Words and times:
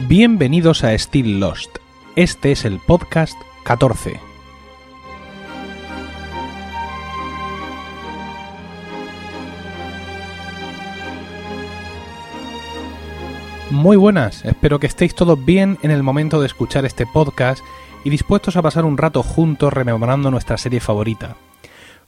Bienvenidos 0.00 0.82
a 0.82 0.92
Still 0.98 1.38
Lost. 1.38 1.78
Este 2.16 2.50
es 2.50 2.64
el 2.64 2.80
podcast 2.80 3.40
14. 3.62 4.20
Muy 13.70 13.96
buenas, 13.96 14.44
espero 14.44 14.80
que 14.80 14.88
estéis 14.88 15.14
todos 15.14 15.42
bien 15.42 15.78
en 15.82 15.92
el 15.92 16.02
momento 16.02 16.40
de 16.40 16.46
escuchar 16.46 16.84
este 16.84 17.06
podcast 17.06 17.62
y 18.02 18.10
dispuestos 18.10 18.56
a 18.56 18.62
pasar 18.62 18.84
un 18.84 18.98
rato 18.98 19.22
juntos 19.22 19.72
rememorando 19.72 20.30
nuestra 20.30 20.58
serie 20.58 20.80
favorita. 20.80 21.36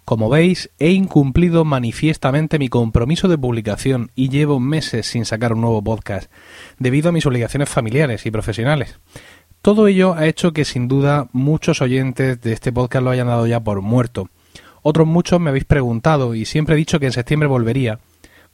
Como 0.07 0.29
veis, 0.29 0.70
he 0.79 0.93
incumplido 0.93 1.64
manifiestamente 1.64 2.61
mi 2.61 2.68
compromiso 2.68 3.27
de 3.27 3.36
publicación 3.36 4.12
y 4.14 4.29
llevo 4.29 4.61
meses 4.61 5.09
sin 5.09 5.24
sacar 5.24 5.52
un 5.52 5.62
nuevo 5.62 5.83
podcast, 5.83 6.30
debido 6.78 7.09
a 7.09 7.12
mis 7.12 7.27
obligaciones 7.27 7.69
familiares 7.69 8.24
y 8.24 8.30
profesionales. 8.30 9.00
Todo 9.62 9.88
ello 9.88 10.14
ha 10.14 10.28
hecho 10.28 10.52
que 10.52 10.64
sin 10.64 10.87
duda 10.87 11.27
muchos 11.33 11.83
oyentes 11.83 12.41
de 12.41 12.52
este 12.52 12.70
podcast 12.70 13.02
lo 13.02 13.11
hayan 13.11 13.27
dado 13.27 13.48
ya 13.48 13.59
por 13.59 13.83
muerto. 13.83 14.30
Otros 14.83 15.09
muchos 15.09 15.41
me 15.41 15.50
habéis 15.50 15.64
preguntado 15.64 16.36
y 16.36 16.45
siempre 16.45 16.77
he 16.77 16.78
dicho 16.78 17.00
que 17.00 17.06
en 17.06 17.12
septiembre 17.12 17.48
volvería, 17.48 17.98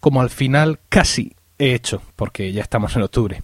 como 0.01 0.23
al 0.23 0.31
final 0.31 0.81
casi 0.89 1.37
he 1.59 1.75
hecho, 1.75 2.01
porque 2.17 2.51
ya 2.53 2.63
estamos 2.63 2.97
en 2.97 3.03
octubre. 3.03 3.43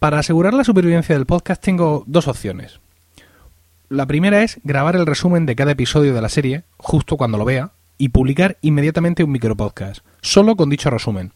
Para 0.00 0.18
asegurar 0.18 0.52
la 0.52 0.64
supervivencia 0.64 1.14
del 1.14 1.26
podcast 1.26 1.62
tengo 1.62 2.02
dos 2.08 2.26
opciones. 2.26 2.80
La 3.90 4.06
primera 4.06 4.42
es 4.42 4.60
grabar 4.64 4.96
el 4.96 5.04
resumen 5.04 5.44
de 5.44 5.56
cada 5.56 5.72
episodio 5.72 6.14
de 6.14 6.22
la 6.22 6.30
serie, 6.30 6.64
justo 6.78 7.18
cuando 7.18 7.36
lo 7.36 7.44
vea, 7.44 7.72
y 7.98 8.08
publicar 8.08 8.56
inmediatamente 8.62 9.24
un 9.24 9.32
micropodcast, 9.32 10.04
solo 10.22 10.56
con 10.56 10.70
dicho 10.70 10.88
resumen. 10.88 11.32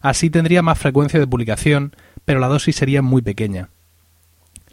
Así 0.00 0.30
tendría 0.30 0.62
más 0.62 0.78
frecuencia 0.78 1.20
de 1.20 1.26
publicación, 1.26 1.94
pero 2.24 2.40
la 2.40 2.48
dosis 2.48 2.76
sería 2.76 3.02
muy 3.02 3.20
pequeña. 3.20 3.68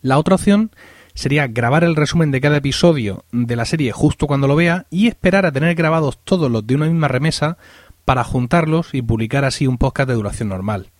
La 0.02 0.18
otra 0.18 0.36
opción 0.36 0.72
sería 1.16 1.48
grabar 1.48 1.84
el 1.84 1.98
resumen 1.98 2.32
de 2.32 2.40
cada 2.40 2.58
episodio 2.58 3.26
de 3.32 3.56
la 3.56 3.66
serie 3.66 3.92
justo 3.92 4.28
cuando 4.28 4.48
lo 4.48 4.56
vea 4.56 4.86
y 4.90 5.08
esperar 5.08 5.46
a 5.46 5.52
tener 5.52 5.76
grabados 5.76 6.20
todos 6.24 6.50
los 6.50 6.66
de 6.66 6.76
una 6.76 6.86
misma 6.86 7.10
remesa 7.10 7.58
para 8.06 8.24
juntarlos 8.24 8.94
y 8.94 9.02
publicar 9.02 9.44
así 9.44 9.68
un 9.68 9.78
podcast 9.78 10.08
de 10.08 10.16
duración 10.16 10.48
normal. 10.48 10.92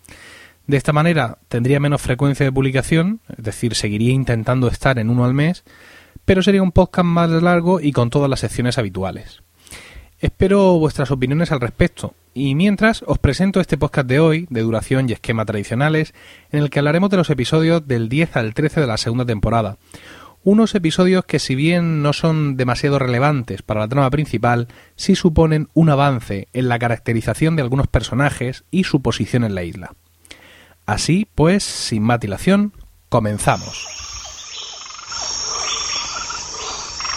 De 0.66 0.76
esta 0.76 0.92
manera 0.92 1.38
tendría 1.48 1.80
menos 1.80 2.02
frecuencia 2.02 2.46
de 2.46 2.52
publicación, 2.52 3.22
es 3.30 3.46
decir, 3.46 3.76
seguiría 3.76 4.12
intentando 4.12 4.68
estar 4.68 5.00
en 5.00 5.10
uno 5.10 5.24
al 5.24 5.34
mes, 5.34 5.64
pero 6.28 6.44
sería 6.44 6.62
un 6.62 6.74
podcast 6.74 7.06
más 7.06 7.30
largo 7.30 7.80
y 7.80 7.94
con 7.94 8.10
todas 8.10 8.30
las 8.30 8.42
secciones 8.42 8.78
habituales. 8.78 9.44
Espero 10.20 10.78
vuestras 10.78 11.10
opiniones 11.10 11.54
al 11.54 11.62
respecto, 11.62 12.16
y 12.34 12.54
mientras 12.54 13.02
os 13.08 13.18
presento 13.18 13.62
este 13.62 13.78
podcast 13.78 14.10
de 14.10 14.20
hoy, 14.20 14.46
de 14.50 14.60
duración 14.60 15.08
y 15.08 15.14
esquema 15.14 15.46
tradicionales, 15.46 16.14
en 16.52 16.64
el 16.64 16.70
que 16.70 16.80
hablaremos 16.80 17.10
de 17.12 17.16
los 17.16 17.30
episodios 17.30 17.88
del 17.88 18.10
10 18.10 18.36
al 18.36 18.54
13 18.54 18.82
de 18.82 18.88
la 18.88 18.98
segunda 18.98 19.24
temporada. 19.26 19.78
Unos 20.44 20.76
episodios 20.76 21.24
que 21.24 21.40
si 21.40 21.56
bien 21.56 22.02
no 22.02 22.12
son 22.12 22.58
demasiado 22.58 23.00
relevantes 23.00 23.62
para 23.62 23.80
la 23.80 23.88
trama 23.88 24.10
principal, 24.10 24.68
sí 24.98 25.16
suponen 25.16 25.70
un 25.74 25.90
avance 25.90 26.50
en 26.52 26.68
la 26.68 26.78
caracterización 26.78 27.56
de 27.56 27.62
algunos 27.62 27.88
personajes 27.88 28.66
y 28.70 28.84
su 28.84 29.02
posición 29.02 29.46
en 29.46 29.56
la 29.56 29.64
isla. 29.64 29.94
Así 30.86 31.26
pues, 31.36 31.64
sin 31.64 32.04
matilación, 32.04 32.74
comenzamos. 33.08 33.97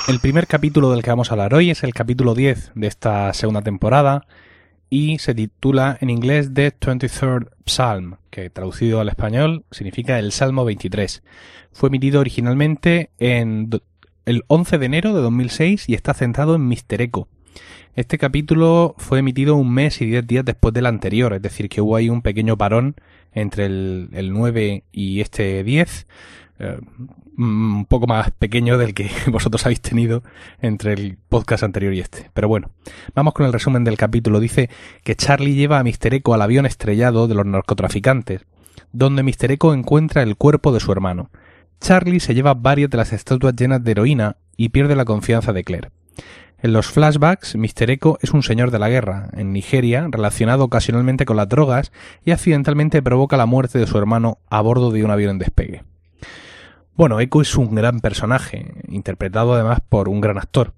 El 0.08 0.18
primer 0.18 0.46
capítulo 0.46 0.90
del 0.90 1.02
que 1.02 1.10
vamos 1.10 1.30
a 1.30 1.34
hablar 1.34 1.54
hoy 1.54 1.70
es 1.70 1.84
el 1.84 1.94
capítulo 1.94 2.34
10 2.34 2.72
de 2.74 2.86
esta 2.86 3.32
segunda 3.32 3.62
temporada 3.62 4.26
y 4.88 5.18
se 5.18 5.34
titula 5.34 5.96
en 6.00 6.10
inglés 6.10 6.50
The 6.52 6.72
23rd 6.76 7.50
Psalm, 7.64 8.16
que 8.30 8.50
traducido 8.50 9.00
al 9.00 9.08
español 9.08 9.64
significa 9.70 10.18
el 10.18 10.32
Salmo 10.32 10.64
23. 10.64 11.22
Fue 11.72 11.88
emitido 11.88 12.20
originalmente 12.20 13.10
en 13.18 13.70
el 14.24 14.44
11 14.48 14.78
de 14.78 14.86
enero 14.86 15.14
de 15.14 15.20
2006 15.20 15.88
y 15.88 15.94
está 15.94 16.14
centrado 16.14 16.56
en 16.56 16.66
Mister 16.66 17.02
Echo. 17.02 17.28
Este 17.94 18.18
capítulo 18.18 18.94
fue 18.98 19.18
emitido 19.18 19.56
un 19.56 19.72
mes 19.72 20.00
y 20.00 20.06
diez 20.06 20.26
días 20.26 20.44
después 20.44 20.72
del 20.72 20.86
anterior, 20.86 21.34
es 21.34 21.42
decir, 21.42 21.68
que 21.68 21.80
hubo 21.80 21.96
ahí 21.96 22.08
un 22.08 22.22
pequeño 22.22 22.56
parón 22.56 22.96
entre 23.32 23.66
el, 23.66 24.08
el 24.12 24.32
9 24.32 24.84
y 24.92 25.20
este 25.20 25.62
10, 25.62 26.06
eh, 26.60 26.78
un 27.38 27.86
poco 27.86 28.06
más 28.06 28.30
pequeño 28.32 28.76
del 28.76 28.92
que 28.92 29.10
vosotros 29.28 29.64
habéis 29.64 29.80
tenido 29.80 30.22
entre 30.60 30.92
el 30.92 31.16
podcast 31.28 31.62
anterior 31.62 31.94
y 31.94 32.00
este. 32.00 32.30
Pero 32.34 32.48
bueno, 32.48 32.70
vamos 33.14 33.32
con 33.32 33.46
el 33.46 33.52
resumen 33.52 33.82
del 33.82 33.96
capítulo. 33.96 34.40
Dice 34.40 34.68
que 35.02 35.16
Charlie 35.16 35.54
lleva 35.54 35.78
a 35.78 35.82
Mister 35.82 36.12
Echo 36.12 36.34
al 36.34 36.42
avión 36.42 36.66
estrellado 36.66 37.28
de 37.28 37.34
los 37.34 37.46
narcotraficantes, 37.46 38.42
donde 38.92 39.22
Mister 39.22 39.50
Echo 39.50 39.72
encuentra 39.72 40.22
el 40.22 40.36
cuerpo 40.36 40.72
de 40.72 40.80
su 40.80 40.92
hermano. 40.92 41.30
Charlie 41.80 42.20
se 42.20 42.34
lleva 42.34 42.52
varias 42.52 42.90
de 42.90 42.98
las 42.98 43.14
estatuas 43.14 43.56
llenas 43.56 43.82
de 43.82 43.92
heroína 43.92 44.36
y 44.58 44.68
pierde 44.68 44.94
la 44.94 45.06
confianza 45.06 45.54
de 45.54 45.64
Claire. 45.64 45.90
En 46.62 46.74
los 46.74 46.88
flashbacks, 46.88 47.56
Mister 47.56 47.90
Echo 47.90 48.18
es 48.20 48.32
un 48.32 48.42
señor 48.42 48.70
de 48.70 48.78
la 48.78 48.90
guerra, 48.90 49.30
en 49.32 49.54
Nigeria, 49.54 50.06
relacionado 50.10 50.64
ocasionalmente 50.64 51.24
con 51.24 51.38
las 51.38 51.48
drogas, 51.48 51.90
y 52.22 52.32
accidentalmente 52.32 53.00
provoca 53.00 53.38
la 53.38 53.46
muerte 53.46 53.78
de 53.78 53.86
su 53.86 53.96
hermano 53.96 54.36
a 54.50 54.60
bordo 54.60 54.90
de 54.90 55.02
un 55.02 55.10
avión 55.10 55.30
en 55.30 55.38
despegue. 55.38 55.84
Bueno, 57.00 57.18
Echo 57.18 57.40
es 57.40 57.56
un 57.56 57.74
gran 57.74 58.00
personaje, 58.00 58.74
interpretado 58.86 59.54
además 59.54 59.78
por 59.88 60.10
un 60.10 60.20
gran 60.20 60.36
actor. 60.36 60.74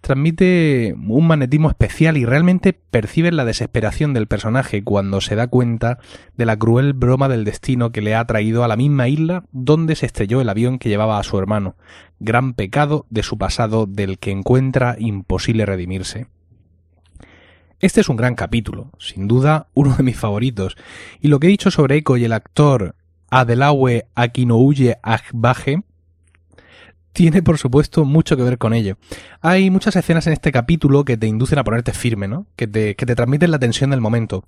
Transmite 0.00 0.96
un 0.96 1.28
magnetismo 1.28 1.68
especial 1.68 2.16
y 2.16 2.24
realmente 2.24 2.72
percibe 2.72 3.30
la 3.30 3.44
desesperación 3.44 4.12
del 4.12 4.26
personaje 4.26 4.82
cuando 4.82 5.20
se 5.20 5.36
da 5.36 5.46
cuenta 5.46 6.00
de 6.36 6.44
la 6.44 6.56
cruel 6.56 6.92
broma 6.92 7.28
del 7.28 7.44
destino 7.44 7.92
que 7.92 8.00
le 8.00 8.16
ha 8.16 8.24
traído 8.24 8.64
a 8.64 8.66
la 8.66 8.74
misma 8.74 9.06
isla 9.06 9.44
donde 9.52 9.94
se 9.94 10.06
estrelló 10.06 10.40
el 10.40 10.48
avión 10.48 10.80
que 10.80 10.88
llevaba 10.88 11.20
a 11.20 11.22
su 11.22 11.38
hermano, 11.38 11.76
gran 12.18 12.54
pecado 12.54 13.06
de 13.08 13.22
su 13.22 13.38
pasado 13.38 13.86
del 13.86 14.18
que 14.18 14.32
encuentra 14.32 14.96
imposible 14.98 15.66
redimirse. 15.66 16.26
Este 17.78 18.00
es 18.00 18.08
un 18.08 18.16
gran 18.16 18.34
capítulo, 18.34 18.90
sin 18.98 19.28
duda 19.28 19.68
uno 19.74 19.94
de 19.94 20.02
mis 20.02 20.16
favoritos, 20.16 20.76
y 21.20 21.28
lo 21.28 21.38
que 21.38 21.46
he 21.46 21.50
dicho 21.50 21.70
sobre 21.70 21.94
Echo 21.94 22.16
y 22.16 22.24
el 22.24 22.32
actor 22.32 22.96
Adelawe 23.30 24.06
Akinouye 24.14 24.96
Agbaje 25.02 25.82
tiene 27.12 27.42
por 27.42 27.58
supuesto 27.58 28.04
mucho 28.04 28.36
que 28.36 28.42
ver 28.42 28.58
con 28.58 28.72
ello. 28.72 28.96
Hay 29.40 29.70
muchas 29.70 29.96
escenas 29.96 30.26
en 30.26 30.32
este 30.32 30.52
capítulo 30.52 31.04
que 31.04 31.16
te 31.16 31.26
inducen 31.26 31.58
a 31.58 31.64
ponerte 31.64 31.92
firme, 31.92 32.28
¿no? 32.28 32.46
Que 32.56 32.66
te, 32.66 32.94
que 32.94 33.06
te 33.06 33.14
transmiten 33.14 33.50
la 33.50 33.58
tensión 33.58 33.90
del 33.90 34.00
momento. 34.00 34.44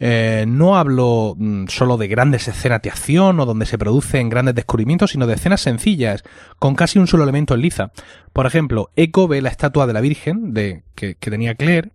Eh, 0.00 0.44
no 0.48 0.76
hablo 0.76 1.34
mm, 1.38 1.66
solo 1.68 1.96
de 1.96 2.08
grandes 2.08 2.48
escenas 2.48 2.82
de 2.82 2.90
acción 2.90 3.38
o 3.38 3.46
donde 3.46 3.66
se 3.66 3.78
producen 3.78 4.28
grandes 4.28 4.54
descubrimientos, 4.54 5.12
sino 5.12 5.26
de 5.26 5.34
escenas 5.34 5.60
sencillas, 5.60 6.24
con 6.58 6.74
casi 6.74 6.98
un 6.98 7.06
solo 7.06 7.22
elemento 7.22 7.54
en 7.54 7.60
liza. 7.60 7.92
Por 8.32 8.46
ejemplo, 8.46 8.90
Echo 8.96 9.28
ve 9.28 9.40
la 9.40 9.50
estatua 9.50 9.86
de 9.86 9.92
la 9.92 10.00
Virgen 10.00 10.52
de, 10.52 10.82
que, 10.94 11.14
que 11.14 11.30
tenía 11.30 11.54
Claire 11.54 11.90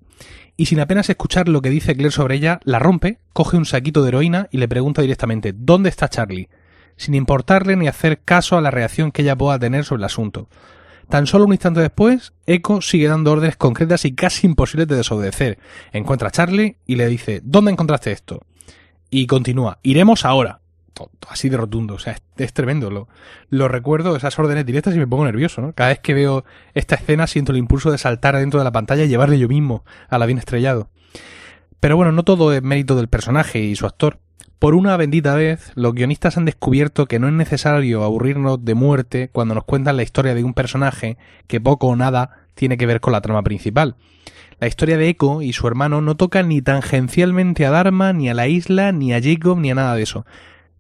y 0.60 0.66
sin 0.66 0.82
apenas 0.82 1.10
escuchar 1.10 1.48
lo 1.48 1.62
que 1.62 1.70
dice 1.70 1.96
Claire 1.96 2.12
sobre 2.12 2.36
ella, 2.36 2.60
la 2.66 2.80
rompe, 2.80 3.20
coge 3.32 3.56
un 3.56 3.64
saquito 3.66 4.04
de 4.04 4.10
heroína 4.10 4.50
y 4.52 4.58
le 4.58 4.68
pregunta 4.68 5.02
directamente 5.02 5.54
¿Dónde 5.56 5.88
está 5.88 6.10
Charlie? 6.10 6.50
sin 6.98 7.16
importarle 7.16 7.78
ni 7.78 7.88
hacer 7.88 8.20
caso 8.20 8.58
a 8.58 8.62
la 8.62 8.70
reacción 8.70 9.14
que 9.14 9.22
ella 9.22 9.38
pueda 9.38 9.58
tener 9.58 9.86
sobre 9.86 10.02
el 10.02 10.06
asunto. 10.08 10.50
Tan 11.08 11.28
solo 11.28 11.46
un 11.46 11.54
instante 11.54 11.80
después, 11.80 12.34
Echo 12.46 12.82
sigue 12.82 13.08
dando 13.08 13.32
órdenes 13.32 13.56
concretas 13.56 14.04
y 14.04 14.14
casi 14.14 14.48
imposibles 14.48 14.90
de 14.90 14.98
desobedecer. 14.98 15.60
Encuentra 15.94 16.28
a 16.28 16.32
Charlie 16.32 16.76
y 16.86 16.98
le 16.98 17.08
dice 17.08 17.40
¿Dónde 17.42 17.72
encontraste 17.72 18.12
esto? 18.12 18.42
Y 19.10 19.28
continúa 19.28 19.80
Iremos 19.82 20.26
ahora 20.26 20.60
así 21.30 21.50
de 21.50 21.58
rotundo, 21.58 21.96
o 21.96 22.00
sea, 22.00 22.18
es, 22.38 22.54
tremendo. 22.54 23.08
Lo, 23.50 23.68
recuerdo, 23.68 24.16
esas 24.16 24.38
órdenes 24.40 24.66
directas 24.66 24.96
y 24.96 25.00
me 25.00 25.08
pongo 25.08 25.26
nervioso, 25.26 25.62
¿no? 25.62 25.74
Cada 25.74 25.90
vez 25.90 26.00
que 26.00 26.14
veo 26.14 26.44
esta 26.74 26.96
escena 26.96 27.28
siento 27.28 27.52
el 27.52 27.58
impulso 27.58 27.92
de 27.92 27.98
saltar 27.98 28.36
dentro 28.38 28.60
de 28.60 28.64
la 28.64 28.72
pantalla 28.72 29.04
y 29.04 29.08
llevarle 29.08 29.40
yo 29.40 29.48
mismo 29.48 29.84
al 30.10 30.22
avión 30.22 30.40
estrellado. 30.40 30.90
Pero 31.80 31.96
bueno, 31.96 32.12
no 32.12 32.24
todo 32.24 32.54
es 32.54 32.62
mérito 32.62 32.96
del 32.96 33.08
personaje 33.08 33.60
y 33.60 33.76
su 33.76 33.86
actor. 33.86 34.20
Por 34.60 34.76
una 34.76 34.98
bendita 34.98 35.36
vez, 35.36 35.72
los 35.76 35.94
guionistas 35.94 36.36
han 36.36 36.44
descubierto 36.44 37.06
que 37.06 37.18
no 37.18 37.28
es 37.28 37.34
necesario 37.34 38.04
aburrirnos 38.04 38.66
de 38.66 38.76
muerte 38.76 39.30
cuando 39.32 39.56
nos 39.56 39.64
cuentan 39.64 39.96
la 39.96 40.04
historia 40.04 40.36
de 40.36 40.44
un 40.44 40.54
personaje 40.54 41.18
que 41.48 41.62
poco 41.62 41.88
o 41.88 41.96
nada 41.96 42.40
tiene 42.56 42.78
que 42.78 42.86
ver 42.86 43.00
con 43.00 43.14
la 43.14 43.22
trama 43.22 43.42
principal. 43.42 43.96
La 44.60 44.68
historia 44.68 44.98
de 44.98 45.08
Echo 45.08 45.42
y 45.42 45.54
su 45.54 45.66
hermano 45.68 46.02
no 46.02 46.16
toca 46.16 46.44
ni 46.44 46.62
tangencialmente 46.62 47.66
a 47.66 47.70
Dharma, 47.70 48.12
ni 48.12 48.30
a 48.30 48.34
la 48.34 48.50
isla, 48.50 48.92
ni 48.92 49.14
a 49.14 49.22
Jacob, 49.22 49.58
ni 49.58 49.72
a 49.72 49.76
nada 49.76 49.96
de 49.96 50.02
eso. 50.02 50.26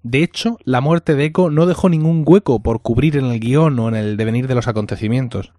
De 0.03 0.23
hecho, 0.23 0.57
la 0.63 0.79
muerte 0.79 1.15
de 1.15 1.25
Echo 1.25 1.49
no 1.49 1.65
dejó 1.65 1.89
ningún 1.89 2.23
hueco 2.25 2.61
por 2.61 2.81
cubrir 2.81 3.17
en 3.17 3.25
el 3.25 3.39
guion 3.39 3.77
o 3.79 3.89
en 3.89 3.95
el 3.95 4.15
devenir 4.15 4.47
de 4.47 4.55
los 4.55 4.67
acontecimientos. 4.67 5.51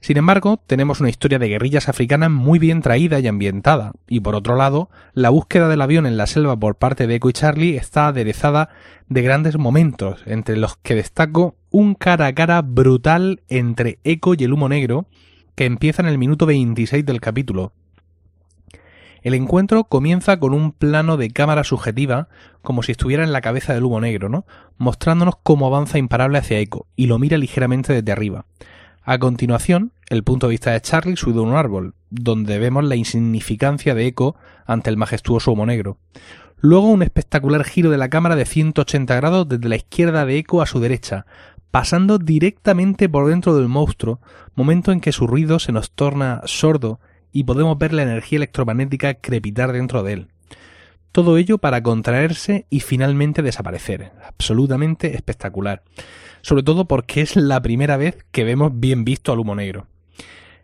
Sin 0.00 0.18
embargo, 0.18 0.60
tenemos 0.66 1.00
una 1.00 1.08
historia 1.08 1.38
de 1.38 1.48
guerrillas 1.48 1.88
africanas 1.88 2.30
muy 2.30 2.58
bien 2.58 2.82
traída 2.82 3.20
y 3.20 3.26
ambientada, 3.26 3.92
y 4.06 4.20
por 4.20 4.34
otro 4.34 4.54
lado, 4.54 4.90
la 5.14 5.30
búsqueda 5.30 5.66
del 5.66 5.80
avión 5.80 6.04
en 6.06 6.18
la 6.18 6.26
selva 6.26 6.56
por 6.58 6.76
parte 6.76 7.06
de 7.06 7.14
Echo 7.14 7.30
y 7.30 7.32
Charlie 7.32 7.76
está 7.76 8.08
aderezada 8.08 8.68
de 9.08 9.22
grandes 9.22 9.56
momentos, 9.56 10.22
entre 10.26 10.56
los 10.58 10.76
que 10.76 10.94
destaco 10.94 11.56
un 11.70 11.94
cara 11.94 12.26
a 12.26 12.34
cara 12.34 12.60
brutal 12.60 13.40
entre 13.48 13.98
Echo 14.04 14.34
y 14.36 14.44
el 14.44 14.52
humo 14.52 14.68
negro, 14.68 15.06
que 15.54 15.64
empieza 15.64 16.02
en 16.02 16.08
el 16.08 16.18
minuto 16.18 16.44
26 16.44 17.06
del 17.06 17.22
capítulo, 17.22 17.72
El 19.24 19.32
encuentro 19.32 19.84
comienza 19.84 20.38
con 20.38 20.52
un 20.52 20.70
plano 20.72 21.16
de 21.16 21.30
cámara 21.30 21.64
subjetiva, 21.64 22.28
como 22.60 22.82
si 22.82 22.92
estuviera 22.92 23.24
en 23.24 23.32
la 23.32 23.40
cabeza 23.40 23.72
del 23.72 23.84
humo 23.84 23.98
negro, 23.98 24.28
¿no? 24.28 24.44
Mostrándonos 24.76 25.36
cómo 25.42 25.66
avanza 25.66 25.96
imparable 25.96 26.36
hacia 26.36 26.58
Echo, 26.58 26.84
y 26.94 27.06
lo 27.06 27.18
mira 27.18 27.38
ligeramente 27.38 27.94
desde 27.94 28.12
arriba. 28.12 28.44
A 29.02 29.16
continuación, 29.16 29.92
el 30.10 30.24
punto 30.24 30.46
de 30.46 30.50
vista 30.50 30.72
de 30.72 30.80
Charlie 30.82 31.16
subido 31.16 31.40
a 31.40 31.44
un 31.44 31.54
árbol, 31.54 31.94
donde 32.10 32.58
vemos 32.58 32.84
la 32.84 32.96
insignificancia 32.96 33.94
de 33.94 34.06
Echo 34.06 34.36
ante 34.66 34.90
el 34.90 34.98
majestuoso 34.98 35.52
humo 35.52 35.64
negro. 35.64 35.96
Luego 36.58 36.88
un 36.88 37.02
espectacular 37.02 37.64
giro 37.64 37.90
de 37.90 37.96
la 37.96 38.10
cámara 38.10 38.36
de 38.36 38.44
180 38.44 39.16
grados 39.16 39.48
desde 39.48 39.70
la 39.70 39.76
izquierda 39.76 40.26
de 40.26 40.36
Echo 40.36 40.60
a 40.60 40.66
su 40.66 40.80
derecha, 40.80 41.24
pasando 41.70 42.18
directamente 42.18 43.08
por 43.08 43.26
dentro 43.26 43.56
del 43.56 43.68
monstruo, 43.68 44.20
momento 44.54 44.92
en 44.92 45.00
que 45.00 45.12
su 45.12 45.26
ruido 45.26 45.58
se 45.58 45.72
nos 45.72 45.92
torna 45.92 46.42
sordo 46.44 47.00
y 47.34 47.44
podemos 47.44 47.76
ver 47.76 47.92
la 47.92 48.04
energía 48.04 48.36
electromagnética 48.36 49.14
crepitar 49.14 49.72
dentro 49.72 50.04
de 50.04 50.12
él. 50.14 50.28
Todo 51.10 51.36
ello 51.36 51.58
para 51.58 51.82
contraerse 51.82 52.66
y 52.70 52.80
finalmente 52.80 53.42
desaparecer. 53.42 54.12
Absolutamente 54.24 55.14
espectacular. 55.14 55.82
Sobre 56.42 56.62
todo 56.62 56.86
porque 56.86 57.20
es 57.20 57.34
la 57.36 57.60
primera 57.60 57.96
vez 57.96 58.24
que 58.30 58.44
vemos 58.44 58.72
bien 58.74 59.04
visto 59.04 59.32
al 59.32 59.40
humo 59.40 59.56
negro. 59.56 59.88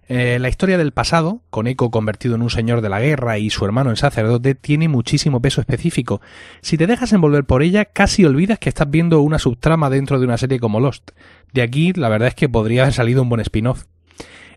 Eh, 0.09 0.39
la 0.41 0.49
historia 0.49 0.79
del 0.79 0.93
pasado, 0.93 1.41
con 1.51 1.67
Eco 1.67 1.91
convertido 1.91 2.37
en 2.37 2.43
un 2.43 2.51
señor 2.51 2.83
de 2.83 2.89
la 2.89 3.01
guerra 3.01 3.39
y 3.39 3.51
su 3.51 3.65
hermano 3.65 3.91
en 3.91 3.97
sacerdote, 3.97 4.55
tiene 4.55 4.89
muchísimo 4.89 5.43
peso 5.43 5.61
específico. 5.61 6.21
Si 6.63 6.77
te 6.77 6.87
dejas 6.87 7.13
envolver 7.13 7.45
por 7.45 7.65
ella, 7.65 7.85
casi 7.85 8.25
olvidas 8.25 8.61
que 8.61 8.69
estás 8.69 8.91
viendo 8.91 9.21
una 9.21 9.41
subtrama 9.41 9.91
dentro 9.91 10.21
de 10.21 10.27
una 10.27 10.39
serie 10.39 10.61
como 10.61 10.79
Lost. 10.79 11.11
De 11.53 11.63
aquí, 11.63 11.93
la 11.93 12.09
verdad 12.09 12.29
es 12.29 12.35
que 12.37 12.49
podría 12.49 12.83
haber 12.83 12.95
salido 12.95 13.23
un 13.23 13.29
buen 13.29 13.41
spin-off. 13.41 13.87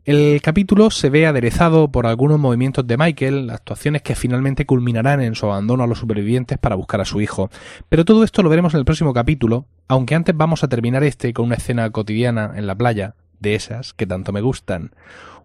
El 0.05 0.41
capítulo 0.41 0.91
se 0.91 1.09
ve 1.09 1.25
aderezado 1.27 1.89
por 1.89 2.07
algunos 2.07 2.37
movimientos 2.37 2.85
de 2.85 2.97
Michael, 2.97 3.49
actuaciones 3.49 4.01
que 4.01 4.15
finalmente 4.15 4.65
culminarán 4.65 5.21
en 5.21 5.33
su 5.33 5.45
abandono 5.45 5.85
a 5.85 5.87
los 5.87 5.99
supervivientes 5.99 6.57
para 6.57 6.75
buscar 6.75 6.99
a 6.99 7.05
su 7.05 7.21
hijo. 7.21 7.49
Pero 7.87 8.03
todo 8.03 8.25
esto 8.25 8.43
lo 8.43 8.49
veremos 8.49 8.73
en 8.73 8.79
el 8.79 8.85
próximo 8.85 9.13
capítulo, 9.13 9.65
aunque 9.87 10.15
antes 10.15 10.35
vamos 10.35 10.61
a 10.61 10.67
terminar 10.67 11.05
este 11.05 11.31
con 11.31 11.45
una 11.45 11.55
escena 11.55 11.89
cotidiana 11.89 12.51
en 12.57 12.67
la 12.67 12.75
playa, 12.75 13.15
de 13.39 13.55
esas 13.55 13.93
que 13.93 14.05
tanto 14.05 14.33
me 14.33 14.41
gustan. 14.41 14.91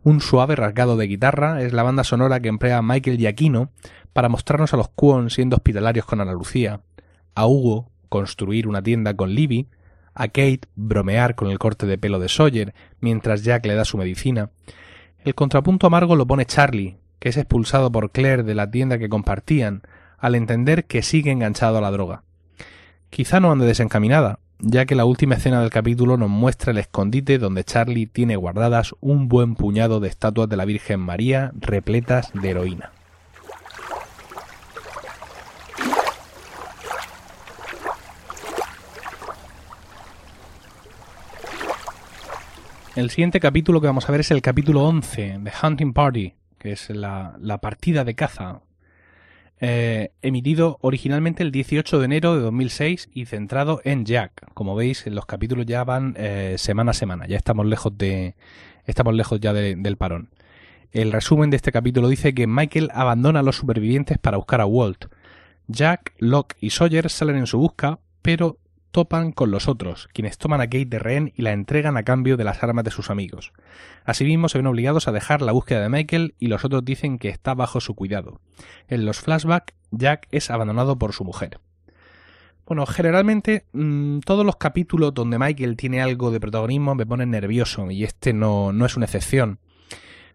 Un 0.02 0.20
suave 0.20 0.56
rasgado 0.56 0.96
de 0.96 1.06
guitarra 1.06 1.62
es 1.62 1.72
la 1.72 1.84
banda 1.84 2.02
sonora 2.02 2.40
que 2.40 2.48
emplea 2.48 2.82
Michael 2.82 3.18
Giacchino 3.18 3.70
para 4.12 4.28
mostrarnos 4.28 4.74
a 4.74 4.76
los 4.76 4.88
Kwon 4.88 5.30
siendo 5.30 5.54
hospitalarios 5.54 6.04
con 6.04 6.20
Ana 6.20 6.32
Lucía, 6.32 6.80
a 7.36 7.46
Hugo 7.46 7.92
construir 8.08 8.66
una 8.66 8.82
tienda 8.82 9.14
con 9.14 9.30
Libby, 9.36 9.68
a 10.18 10.26
Kate 10.26 10.62
bromear 10.74 11.36
con 11.36 11.48
el 11.48 11.60
corte 11.60 11.86
de 11.86 11.96
pelo 11.96 12.18
de 12.18 12.28
Sawyer 12.28 12.74
mientras 13.00 13.44
Jack 13.44 13.64
le 13.66 13.76
da 13.76 13.84
su 13.84 13.96
medicina. 13.96 14.50
El 15.24 15.36
contrapunto 15.36 15.86
amargo 15.86 16.16
lo 16.16 16.26
pone 16.26 16.44
Charlie, 16.44 16.96
que 17.20 17.28
es 17.28 17.36
expulsado 17.36 17.90
por 17.92 18.10
Claire 18.10 18.42
de 18.42 18.56
la 18.56 18.68
tienda 18.68 18.98
que 18.98 19.08
compartían, 19.08 19.82
al 20.18 20.34
entender 20.34 20.86
que 20.86 21.02
sigue 21.02 21.30
enganchado 21.30 21.78
a 21.78 21.80
la 21.80 21.92
droga. 21.92 22.24
Quizá 23.10 23.38
no 23.38 23.52
ande 23.52 23.64
desencaminada, 23.64 24.40
ya 24.58 24.86
que 24.86 24.96
la 24.96 25.04
última 25.04 25.36
escena 25.36 25.60
del 25.60 25.70
capítulo 25.70 26.16
nos 26.16 26.30
muestra 26.30 26.72
el 26.72 26.78
escondite 26.78 27.38
donde 27.38 27.62
Charlie 27.62 28.06
tiene 28.06 28.34
guardadas 28.34 28.96
un 29.00 29.28
buen 29.28 29.54
puñado 29.54 30.00
de 30.00 30.08
estatuas 30.08 30.48
de 30.48 30.56
la 30.56 30.64
Virgen 30.64 30.98
María 30.98 31.52
repletas 31.54 32.32
de 32.34 32.50
heroína. 32.50 32.90
El 42.98 43.10
siguiente 43.10 43.38
capítulo 43.38 43.80
que 43.80 43.86
vamos 43.86 44.08
a 44.08 44.10
ver 44.10 44.22
es 44.22 44.32
el 44.32 44.42
capítulo 44.42 44.82
11, 44.82 45.38
The 45.44 45.52
Hunting 45.64 45.92
Party, 45.92 46.34
que 46.58 46.72
es 46.72 46.90
la, 46.90 47.38
partida 47.62 48.02
de 48.02 48.16
caza, 48.16 48.62
eh, 49.60 50.10
emitido 50.20 50.78
originalmente 50.80 51.44
el 51.44 51.52
18 51.52 52.00
de 52.00 52.04
enero 52.04 52.34
de 52.34 52.40
2006 52.40 53.08
y 53.14 53.26
centrado 53.26 53.80
en 53.84 54.04
Jack. 54.04 54.52
Como 54.52 54.74
veis, 54.74 55.06
los 55.06 55.26
capítulos 55.26 55.64
ya 55.64 55.84
van 55.84 56.16
eh, 56.18 56.56
semana 56.58 56.90
a 56.90 56.94
semana, 56.94 57.28
ya 57.28 57.36
estamos 57.36 57.66
lejos 57.66 57.96
de 57.96 58.34
estamos 58.84 59.14
lejos 59.14 59.38
ya 59.38 59.52
del 59.52 59.96
parón. 59.96 60.30
El 60.90 61.12
resumen 61.12 61.50
de 61.50 61.56
este 61.56 61.70
capítulo 61.70 62.08
dice 62.08 62.34
que 62.34 62.48
Michael 62.48 62.90
abandona 62.92 63.38
a 63.38 63.44
los 63.44 63.54
supervivientes 63.54 64.18
para 64.18 64.38
buscar 64.38 64.60
a 64.60 64.66
Walt. 64.66 65.04
Jack, 65.68 66.14
Locke 66.18 66.56
y 66.58 66.70
Sawyer 66.70 67.08
salen 67.10 67.36
en 67.36 67.46
su 67.46 67.58
busca, 67.58 68.00
pero 68.22 68.58
con 69.06 69.50
los 69.50 69.68
otros, 69.68 70.08
quienes 70.12 70.38
toman 70.38 70.60
a 70.60 70.64
Kate 70.64 70.86
de 70.86 70.98
rehén 70.98 71.32
y 71.36 71.42
la 71.42 71.52
entregan 71.52 71.96
a 71.96 72.02
cambio 72.02 72.36
de 72.36 72.44
las 72.44 72.62
armas 72.62 72.84
de 72.84 72.90
sus 72.90 73.10
amigos. 73.10 73.52
Asimismo, 74.04 74.48
se 74.48 74.58
ven 74.58 74.66
obligados 74.66 75.06
a 75.06 75.12
dejar 75.12 75.42
la 75.42 75.52
búsqueda 75.52 75.82
de 75.82 75.88
Michael 75.88 76.34
y 76.38 76.48
los 76.48 76.64
otros 76.64 76.84
dicen 76.84 77.18
que 77.18 77.28
está 77.28 77.54
bajo 77.54 77.80
su 77.80 77.94
cuidado. 77.94 78.40
En 78.88 79.04
los 79.04 79.20
flashbacks, 79.20 79.74
Jack 79.90 80.26
es 80.30 80.50
abandonado 80.50 80.98
por 80.98 81.12
su 81.12 81.24
mujer. 81.24 81.60
Bueno, 82.66 82.84
generalmente 82.86 83.64
mm, 83.72 84.18
todos 84.20 84.44
los 84.44 84.56
capítulos 84.56 85.14
donde 85.14 85.38
Michael 85.38 85.76
tiene 85.76 86.02
algo 86.02 86.30
de 86.30 86.40
protagonismo 86.40 86.94
me 86.94 87.06
ponen 87.06 87.30
nervioso 87.30 87.90
y 87.90 88.04
este 88.04 88.32
no, 88.32 88.72
no 88.72 88.84
es 88.84 88.96
una 88.96 89.06
excepción. 89.06 89.58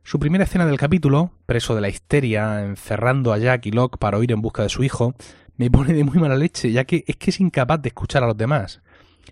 Su 0.05 0.19
primera 0.19 0.43
escena 0.43 0.65
del 0.65 0.77
capítulo, 0.77 1.31
preso 1.45 1.75
de 1.75 1.81
la 1.81 1.87
histeria, 1.87 2.65
encerrando 2.65 3.31
a 3.31 3.37
Jack 3.37 3.67
y 3.67 3.71
Locke 3.71 3.97
para 3.97 4.17
huir 4.17 4.33
en 4.33 4.41
busca 4.41 4.61
de 4.61 4.67
su 4.69 4.83
hijo, 4.83 5.15
me 5.57 5.69
pone 5.69 5.93
de 5.93 6.03
muy 6.03 6.19
mala 6.19 6.35
leche, 6.35 6.71
ya 6.71 6.85
que 6.85 7.03
es 7.07 7.15
que 7.15 7.29
es 7.29 7.39
incapaz 7.39 7.81
de 7.81 7.89
escuchar 7.89 8.23
a 8.23 8.27
los 8.27 8.37
demás. 8.37 8.81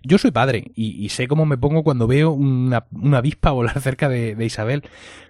Yo 0.04 0.18
soy 0.18 0.32
padre 0.32 0.72
y, 0.74 1.08
sé 1.10 1.28
cómo 1.28 1.46
me 1.46 1.58
pongo 1.58 1.84
cuando 1.84 2.08
veo 2.08 2.32
una, 2.32 2.86
avispa 3.14 3.52
volar 3.52 3.80
cerca 3.82 4.10
de, 4.10 4.36
de, 4.36 4.46
Isabel, 4.46 4.84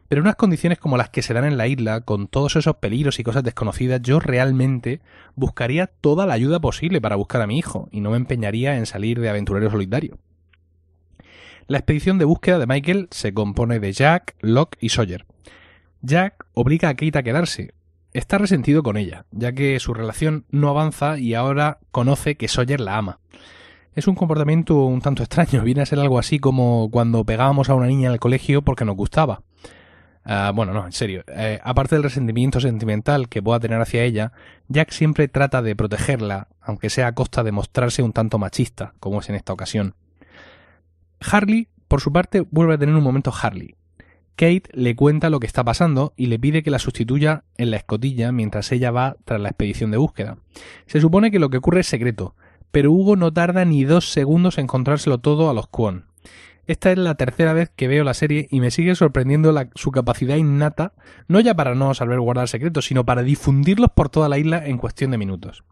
pero 0.07 0.19
en 0.19 0.27
unas 0.27 0.35
condiciones 0.35 0.79
como 0.79 0.97
las 0.97 1.09
que 1.09 1.21
se 1.21 1.33
dan 1.33 1.45
en 1.45 1.57
la 1.57 1.67
isla, 1.67 2.01
con 2.01 2.27
todos 2.27 2.55
esos 2.55 2.75
peligros 2.77 3.19
y 3.19 3.23
cosas 3.23 3.43
desconocidas, 3.43 4.01
yo 4.01 4.19
realmente 4.19 5.01
buscaría 5.35 5.87
toda 5.87 6.25
la 6.25 6.33
ayuda 6.33 6.59
posible 6.59 7.01
para 7.01 7.15
buscar 7.15 7.41
a 7.41 7.47
mi 7.47 7.57
hijo 7.57 7.89
y 7.91 8.01
no 8.01 8.11
me 8.11 8.17
empeñaría 8.17 8.77
en 8.77 8.85
salir 8.85 9.19
de 9.19 9.29
aventurero 9.29 9.69
solitario. 9.69 10.19
La 11.67 11.77
expedición 11.77 12.17
de 12.17 12.25
búsqueda 12.25 12.59
de 12.59 12.67
Michael 12.67 13.07
se 13.11 13.33
compone 13.33 13.79
de 13.79 13.93
Jack, 13.93 14.35
Locke 14.41 14.77
y 14.81 14.89
Sawyer. 14.89 15.25
Jack 16.01 16.45
obliga 16.53 16.89
a 16.89 16.95
Kate 16.95 17.17
a 17.17 17.23
quedarse, 17.23 17.73
está 18.13 18.37
resentido 18.37 18.83
con 18.83 18.97
ella, 18.97 19.25
ya 19.31 19.53
que 19.53 19.79
su 19.79 19.93
relación 19.93 20.45
no 20.49 20.69
avanza 20.69 21.17
y 21.17 21.33
ahora 21.33 21.79
conoce 21.91 22.35
que 22.35 22.47
Sawyer 22.47 22.79
la 22.79 22.97
ama. 22.97 23.19
Es 23.93 24.07
un 24.07 24.15
comportamiento 24.15 24.85
un 24.85 25.01
tanto 25.01 25.23
extraño, 25.23 25.63
viene 25.63 25.81
a 25.81 25.85
ser 25.85 25.99
algo 25.99 26.19
así 26.19 26.39
como 26.39 26.89
cuando 26.91 27.23
pegábamos 27.25 27.69
a 27.69 27.75
una 27.75 27.87
niña 27.87 28.07
en 28.07 28.13
el 28.13 28.19
colegio 28.19 28.61
porque 28.61 28.85
nos 28.85 28.95
gustaba. 28.95 29.41
Ah, 30.23 30.51
bueno, 30.53 30.71
no, 30.73 30.85
en 30.85 30.91
serio. 30.91 31.23
Eh, 31.27 31.59
aparte 31.63 31.95
del 31.95 32.03
resentimiento 32.03 32.59
sentimental 32.59 33.27
que 33.27 33.41
pueda 33.41 33.59
tener 33.59 33.81
hacia 33.81 34.03
ella, 34.03 34.33
Jack 34.67 34.91
siempre 34.91 35.27
trata 35.27 35.61
de 35.61 35.75
protegerla, 35.75 36.47
aunque 36.61 36.89
sea 36.91 37.07
a 37.07 37.15
costa 37.15 37.43
de 37.43 37.51
mostrarse 37.51 38.03
un 38.03 38.13
tanto 38.13 38.37
machista, 38.37 38.93
como 38.99 39.19
es 39.19 39.29
en 39.29 39.35
esta 39.35 39.53
ocasión. 39.53 39.95
Harley, 41.19 41.69
por 41.87 42.01
su 42.01 42.11
parte, 42.11 42.45
vuelve 42.51 42.75
a 42.75 42.77
tener 42.77 42.95
un 42.95 43.03
momento 43.03 43.33
Harley, 43.33 43.75
Kate 44.35 44.63
le 44.73 44.95
cuenta 44.95 45.29
lo 45.29 45.39
que 45.39 45.47
está 45.47 45.63
pasando 45.63 46.13
y 46.15 46.27
le 46.27 46.39
pide 46.39 46.63
que 46.63 46.71
la 46.71 46.79
sustituya 46.79 47.43
en 47.57 47.71
la 47.71 47.77
escotilla 47.77 48.31
mientras 48.31 48.71
ella 48.71 48.91
va 48.91 49.17
tras 49.25 49.39
la 49.39 49.49
expedición 49.49 49.91
de 49.91 49.97
búsqueda. 49.97 50.37
Se 50.87 51.01
supone 51.01 51.31
que 51.31 51.39
lo 51.39 51.49
que 51.49 51.57
ocurre 51.57 51.81
es 51.81 51.87
secreto, 51.87 52.35
pero 52.71 52.91
Hugo 52.91 53.15
no 53.15 53.31
tarda 53.33 53.65
ni 53.65 53.83
dos 53.83 54.11
segundos 54.11 54.57
en 54.57 54.63
encontrárselo 54.63 55.19
todo 55.19 55.49
a 55.49 55.53
los 55.53 55.67
Kwon. 55.67 56.05
Esta 56.67 56.91
es 56.91 56.97
la 56.97 57.15
tercera 57.15 57.53
vez 57.53 57.69
que 57.75 57.87
veo 57.87 58.03
la 58.03 58.13
serie 58.13 58.47
y 58.49 58.61
me 58.61 58.71
sigue 58.71 58.95
sorprendiendo 58.95 59.53
su 59.75 59.91
capacidad 59.91 60.37
innata, 60.37 60.93
no 61.27 61.39
ya 61.39 61.53
para 61.53 61.75
no 61.75 61.93
saber 61.93 62.19
guardar 62.19 62.47
secretos, 62.47 62.85
sino 62.85 63.05
para 63.05 63.23
difundirlos 63.23 63.89
por 63.93 64.09
toda 64.09 64.29
la 64.29 64.37
isla 64.37 64.65
en 64.65 64.77
cuestión 64.77 65.11
de 65.11 65.17
minutos. 65.17 65.63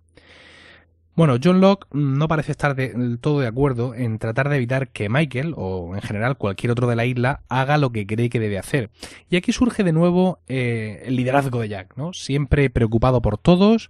Bueno, 1.19 1.35
John 1.43 1.59
Locke 1.59 1.85
no 1.91 2.29
parece 2.29 2.53
estar 2.53 2.77
del 2.77 3.19
todo 3.19 3.41
de 3.41 3.47
acuerdo 3.47 3.93
en 3.93 4.19
tratar 4.19 4.47
de 4.47 4.55
evitar 4.55 4.87
que 4.87 5.09
Michael, 5.09 5.53
o 5.57 5.93
en 5.93 6.01
general 6.01 6.37
cualquier 6.37 6.71
otro 6.71 6.87
de 6.87 6.95
la 6.95 7.03
isla, 7.03 7.41
haga 7.49 7.77
lo 7.77 7.91
que 7.91 8.07
cree 8.07 8.29
que 8.29 8.39
debe 8.39 8.57
hacer. 8.57 8.89
Y 9.29 9.35
aquí 9.35 9.51
surge 9.51 9.83
de 9.83 9.91
nuevo 9.91 10.39
eh, 10.47 11.03
el 11.07 11.17
liderazgo 11.17 11.59
de 11.59 11.67
Jack, 11.67 11.97
¿no? 11.97 12.13
Siempre 12.13 12.69
preocupado 12.69 13.21
por 13.21 13.37
todos, 13.37 13.89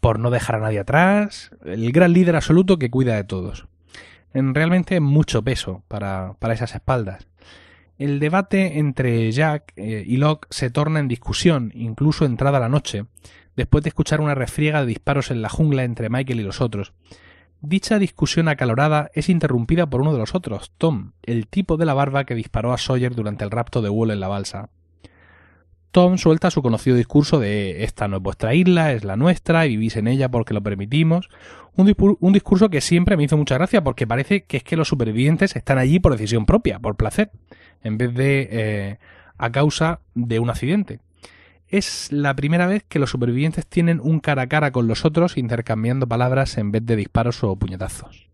por 0.00 0.18
no 0.18 0.28
dejar 0.28 0.56
a 0.56 0.60
nadie 0.60 0.80
atrás, 0.80 1.52
el 1.64 1.90
gran 1.90 2.12
líder 2.12 2.36
absoluto 2.36 2.78
que 2.78 2.90
cuida 2.90 3.16
de 3.16 3.24
todos. 3.24 3.66
En 4.34 4.54
realmente 4.54 5.00
mucho 5.00 5.40
peso 5.42 5.84
para, 5.88 6.34
para 6.38 6.52
esas 6.52 6.74
espaldas. 6.74 7.28
El 7.96 8.20
debate 8.20 8.78
entre 8.78 9.32
Jack 9.32 9.72
eh, 9.76 10.04
y 10.06 10.18
Locke 10.18 10.46
se 10.50 10.68
torna 10.68 11.00
en 11.00 11.08
discusión, 11.08 11.72
incluso 11.74 12.26
entrada 12.26 12.60
la 12.60 12.68
noche, 12.68 13.06
después 13.58 13.82
de 13.82 13.88
escuchar 13.88 14.20
una 14.20 14.36
refriega 14.36 14.80
de 14.80 14.86
disparos 14.86 15.32
en 15.32 15.42
la 15.42 15.48
jungla 15.48 15.82
entre 15.82 16.08
Michael 16.08 16.40
y 16.40 16.44
los 16.44 16.60
otros. 16.60 16.92
Dicha 17.60 17.98
discusión 17.98 18.46
acalorada 18.46 19.10
es 19.14 19.28
interrumpida 19.28 19.90
por 19.90 20.00
uno 20.00 20.12
de 20.12 20.20
los 20.20 20.36
otros, 20.36 20.70
Tom, 20.78 21.10
el 21.24 21.48
tipo 21.48 21.76
de 21.76 21.84
la 21.84 21.92
barba 21.92 22.22
que 22.24 22.36
disparó 22.36 22.72
a 22.72 22.78
Sawyer 22.78 23.16
durante 23.16 23.42
el 23.42 23.50
rapto 23.50 23.82
de 23.82 23.88
Wool 23.88 24.12
en 24.12 24.20
la 24.20 24.28
balsa. 24.28 24.70
Tom 25.90 26.18
suelta 26.18 26.52
su 26.52 26.62
conocido 26.62 26.96
discurso 26.96 27.40
de 27.40 27.82
esta 27.82 28.06
no 28.06 28.18
es 28.18 28.22
vuestra 28.22 28.54
isla, 28.54 28.92
es 28.92 29.02
la 29.02 29.16
nuestra 29.16 29.66
y 29.66 29.70
vivís 29.70 29.96
en 29.96 30.06
ella 30.06 30.30
porque 30.30 30.54
lo 30.54 30.62
permitimos. 30.62 31.28
Un, 31.74 32.32
discurso 32.32 32.70
que 32.70 32.80
siempre 32.80 33.16
me 33.16 33.24
hizo 33.24 33.36
mucha 33.36 33.56
gracia 33.56 33.82
porque 33.82 34.06
parece 34.06 34.44
que 34.44 34.58
es 34.58 34.62
que 34.62 34.76
los 34.76 34.86
supervivientes 34.86 35.56
están 35.56 35.78
allí 35.78 35.98
por 35.98 36.12
decisión 36.12 36.46
propia, 36.46 36.78
por 36.78 36.94
placer, 36.94 37.32
en 37.82 37.98
vez 37.98 38.14
de 38.14 38.48
eh, 38.50 38.98
a 39.36 39.50
causa 39.50 40.00
de 40.14 40.38
un 40.38 40.50
accidente. 40.50 41.00
Es 41.68 42.10
la 42.12 42.34
primera 42.34 42.66
vez 42.66 42.84
que 42.88 42.98
los 42.98 43.10
supervivientes 43.10 43.66
tienen 43.66 44.00
un 44.02 44.20
cara 44.20 44.42
a 44.42 44.46
cara 44.48 44.72
con 44.72 44.88
los 44.88 45.04
otros 45.04 45.36
intercambiando 45.36 46.06
palabras 46.06 46.56
en 46.58 46.72
vez 46.72 46.84
de 46.84 46.96
disparos 46.96 47.44
o 47.44 47.56
puñetazos. 47.56 48.28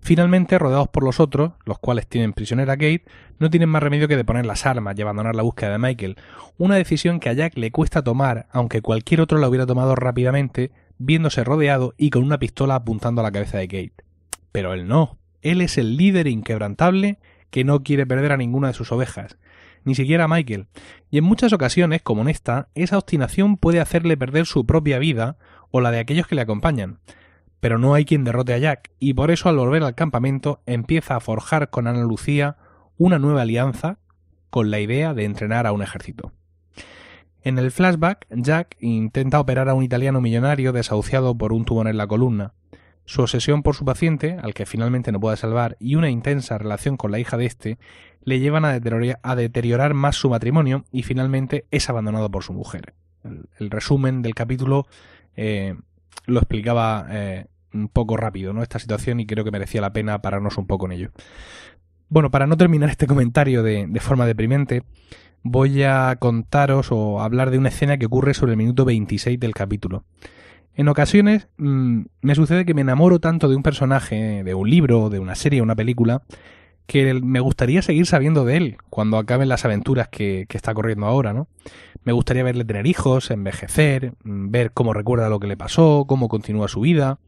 Finalmente, 0.00 0.58
rodeados 0.58 0.88
por 0.88 1.02
los 1.02 1.18
otros, 1.18 1.52
los 1.64 1.78
cuales 1.80 2.06
tienen 2.06 2.32
prisionera 2.32 2.74
a 2.74 2.76
Kate, 2.76 3.04
no 3.40 3.50
tienen 3.50 3.68
más 3.68 3.82
remedio 3.82 4.06
que 4.06 4.16
de 4.16 4.24
poner 4.24 4.46
las 4.46 4.64
armas 4.64 4.96
y 4.96 5.02
abandonar 5.02 5.34
la 5.34 5.42
búsqueda 5.42 5.72
de 5.72 5.78
Michael, 5.78 6.16
una 6.56 6.76
decisión 6.76 7.18
que 7.18 7.28
a 7.28 7.32
Jack 7.32 7.56
le 7.56 7.72
cuesta 7.72 8.02
tomar, 8.02 8.46
aunque 8.52 8.80
cualquier 8.80 9.20
otro 9.20 9.38
la 9.38 9.48
hubiera 9.48 9.66
tomado 9.66 9.96
rápidamente, 9.96 10.70
viéndose 10.98 11.42
rodeado 11.42 11.94
y 11.96 12.10
con 12.10 12.22
una 12.22 12.38
pistola 12.38 12.76
apuntando 12.76 13.20
a 13.20 13.24
la 13.24 13.32
cabeza 13.32 13.58
de 13.58 13.68
Kate. 13.68 14.04
Pero 14.52 14.72
él 14.72 14.86
no. 14.86 15.18
Él 15.42 15.60
es 15.60 15.78
el 15.78 15.96
líder 15.96 16.28
inquebrantable 16.28 17.18
que 17.50 17.64
no 17.64 17.82
quiere 17.82 18.06
perder 18.06 18.32
a 18.32 18.36
ninguna 18.36 18.68
de 18.68 18.74
sus 18.74 18.92
ovejas, 18.92 19.36
ni 19.84 19.94
siquiera 19.94 20.24
a 20.24 20.28
Michael. 20.28 20.66
Y 21.10 21.18
en 21.18 21.24
muchas 21.24 21.52
ocasiones, 21.52 22.02
como 22.02 22.22
en 22.22 22.28
esta, 22.28 22.68
esa 22.74 22.98
obstinación 22.98 23.56
puede 23.56 23.80
hacerle 23.80 24.16
perder 24.16 24.46
su 24.46 24.66
propia 24.66 24.98
vida 24.98 25.36
o 25.70 25.80
la 25.80 25.90
de 25.90 25.98
aquellos 25.98 26.26
que 26.26 26.34
le 26.34 26.42
acompañan. 26.42 26.98
Pero 27.60 27.78
no 27.78 27.94
hay 27.94 28.04
quien 28.04 28.24
derrote 28.24 28.54
a 28.54 28.58
Jack, 28.58 28.90
y 28.98 29.14
por 29.14 29.30
eso 29.30 29.48
al 29.48 29.56
volver 29.56 29.82
al 29.82 29.94
campamento 29.94 30.62
empieza 30.66 31.16
a 31.16 31.20
forjar 31.20 31.70
con 31.70 31.86
Ana 31.86 32.02
Lucía 32.02 32.56
una 32.96 33.18
nueva 33.18 33.42
alianza 33.42 33.98
con 34.50 34.70
la 34.70 34.80
idea 34.80 35.14
de 35.14 35.24
entrenar 35.24 35.66
a 35.66 35.72
un 35.72 35.82
ejército. 35.82 36.32
En 37.42 37.58
el 37.58 37.70
flashback, 37.70 38.26
Jack 38.30 38.76
intenta 38.80 39.40
operar 39.40 39.68
a 39.68 39.74
un 39.74 39.84
italiano 39.84 40.20
millonario 40.20 40.72
desahuciado 40.72 41.36
por 41.36 41.52
un 41.52 41.64
tumor 41.64 41.88
en 41.88 41.96
la 41.96 42.06
columna. 42.06 42.52
Su 43.04 43.22
obsesión 43.22 43.62
por 43.62 43.74
su 43.74 43.84
paciente, 43.84 44.36
al 44.42 44.52
que 44.52 44.66
finalmente 44.66 45.12
no 45.12 45.20
puede 45.20 45.36
salvar, 45.36 45.76
y 45.80 45.94
una 45.94 46.10
intensa 46.10 46.58
relación 46.58 46.96
con 46.96 47.10
la 47.10 47.18
hija 47.18 47.36
de 47.36 47.46
este, 47.46 47.78
le 48.28 48.40
llevan 48.40 48.66
a 48.66 49.36
deteriorar, 49.36 49.94
más 49.94 50.16
su 50.16 50.28
matrimonio 50.28 50.84
y 50.92 51.02
finalmente 51.02 51.64
es 51.70 51.88
abandonado 51.88 52.30
por 52.30 52.44
su 52.44 52.52
mujer. 52.52 52.92
El, 53.58 53.70
resumen 53.70 54.20
del 54.20 54.34
capítulo 54.34 54.86
eh, 55.34 55.74
lo 56.26 56.38
explicaba 56.38 57.06
eh, 57.10 57.46
un 57.72 57.88
poco 57.88 58.18
rápido, 58.18 58.52
¿no? 58.52 58.62
Esta 58.62 58.78
situación 58.78 59.18
y 59.20 59.26
creo 59.26 59.44
que 59.44 59.50
merecía 59.50 59.80
la 59.80 59.94
pena 59.94 60.20
pararnos 60.20 60.58
un 60.58 60.66
poco 60.66 60.84
en 60.86 60.92
ello. 60.92 61.10
Bueno, 62.10 62.30
para 62.30 62.46
no 62.46 62.58
terminar 62.58 62.90
este 62.90 63.06
comentario 63.06 63.62
de, 63.62 63.88
forma 63.98 64.26
deprimente, 64.26 64.82
voy 65.42 65.82
a 65.82 66.14
contaros 66.18 66.88
o 66.90 67.22
hablar 67.22 67.50
de 67.50 67.56
una 67.56 67.70
escena 67.70 67.96
que 67.96 68.06
ocurre 68.06 68.34
sobre 68.34 68.52
el 68.52 68.58
minuto 68.58 68.84
26 68.84 69.40
del 69.40 69.54
capítulo. 69.54 70.04
En 70.74 70.88
ocasiones 70.88 71.48
mm, 71.56 72.02
me 72.20 72.34
sucede 72.34 72.66
que 72.66 72.74
me 72.74 72.82
enamoro 72.82 73.20
tanto 73.20 73.48
de 73.48 73.56
un 73.56 73.62
personaje, 73.62 74.44
de 74.44 74.54
un 74.54 74.68
libro, 74.68 75.08
de 75.08 75.18
una 75.18 75.34
serie, 75.34 75.62
una 75.62 75.74
película, 75.74 76.22
que 76.88 77.12
me 77.12 77.40
gustaría 77.40 77.82
seguir 77.82 78.06
sabiendo 78.06 78.46
de 78.46 78.56
él 78.56 78.76
cuando 78.88 79.18
acaben 79.18 79.50
las 79.50 79.66
aventuras 79.66 80.08
que, 80.08 80.46
que, 80.48 80.56
está 80.56 80.72
corriendo 80.72 81.04
ahora, 81.04 81.34
¿no? 81.34 81.46
Me 82.02 82.12
gustaría 82.12 82.42
verle 82.42 82.64
tener 82.64 82.86
hijos, 82.86 83.30
envejecer, 83.30 84.14
mm, 84.24 84.50
ver 84.50 84.72
cómo 84.72 84.94
recuerda 84.94 85.28
lo 85.28 85.38
que 85.38 85.48
le 85.48 85.58
pasó, 85.58 86.06
cómo 86.08 86.28
continúa 86.28 86.66
su 86.66 86.80
vida. 86.80 87.18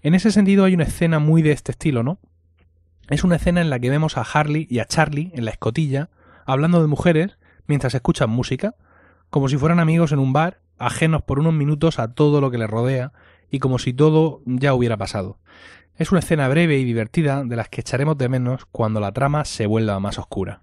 En 0.00 0.14
ese 0.14 0.30
sentido 0.30 0.64
hay 0.64 0.74
una 0.74 0.84
escena 0.84 1.18
muy 1.18 1.42
de 1.42 1.50
este 1.50 1.72
estilo, 1.72 2.04
¿no? 2.04 2.20
Es 3.08 3.24
una 3.24 3.34
escena 3.34 3.60
en 3.60 3.68
la 3.68 3.80
que 3.80 3.90
vemos 3.90 4.16
a 4.16 4.22
Harley 4.22 4.68
y 4.70 4.78
a 4.78 4.84
Charlie 4.84 5.32
en 5.34 5.44
la 5.44 5.50
escotilla, 5.50 6.10
hablando 6.46 6.80
de 6.80 6.86
mujeres 6.86 7.36
mientras 7.66 7.96
escuchan 7.96 8.30
música, 8.30 8.76
como 9.28 9.48
si 9.48 9.56
fueran 9.56 9.80
amigos 9.80 10.12
en 10.12 10.20
un 10.20 10.32
bar, 10.32 10.60
ajenos 10.78 11.22
por 11.24 11.40
unos 11.40 11.52
minutos 11.52 11.98
a 11.98 12.14
todo 12.14 12.40
lo 12.40 12.52
que 12.52 12.58
les 12.58 12.70
rodea 12.70 13.12
y 13.50 13.58
como 13.58 13.80
si 13.80 13.92
todo 13.92 14.40
ya 14.46 14.72
hubiera 14.72 14.96
pasado. 14.96 15.40
Es 15.96 16.10
una 16.10 16.18
escena 16.18 16.48
breve 16.48 16.76
y 16.76 16.84
divertida 16.84 17.44
de 17.44 17.54
las 17.54 17.68
que 17.68 17.82
echaremos 17.82 18.18
de 18.18 18.28
menos 18.28 18.66
cuando 18.72 18.98
la 18.98 19.12
trama 19.12 19.44
se 19.44 19.66
vuelva 19.66 20.00
más 20.00 20.18
oscura. 20.18 20.62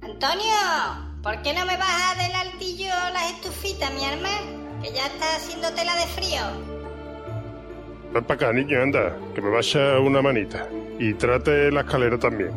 Antonio, 0.00 1.22
¿por 1.22 1.40
qué 1.42 1.54
no 1.54 1.64
me 1.64 1.76
bajas 1.76 2.18
del 2.18 2.34
altillo 2.34 2.90
las 3.12 3.30
estufitas, 3.34 3.92
mi 3.94 4.04
hermano? 4.04 4.82
Que 4.82 4.92
ya 4.92 5.06
está 5.06 5.36
haciendo 5.36 5.72
tela 5.72 5.94
de 5.94 6.06
frío. 6.06 6.42
Ven 8.12 8.24
para 8.24 8.34
acá, 8.34 8.52
niño, 8.52 8.82
anda, 8.82 9.16
que 9.36 9.40
me 9.40 9.50
vaya 9.50 10.00
una 10.00 10.20
manita. 10.20 10.68
Y 10.98 11.14
trate 11.14 11.70
la 11.70 11.82
escalera 11.82 12.18
también. 12.18 12.50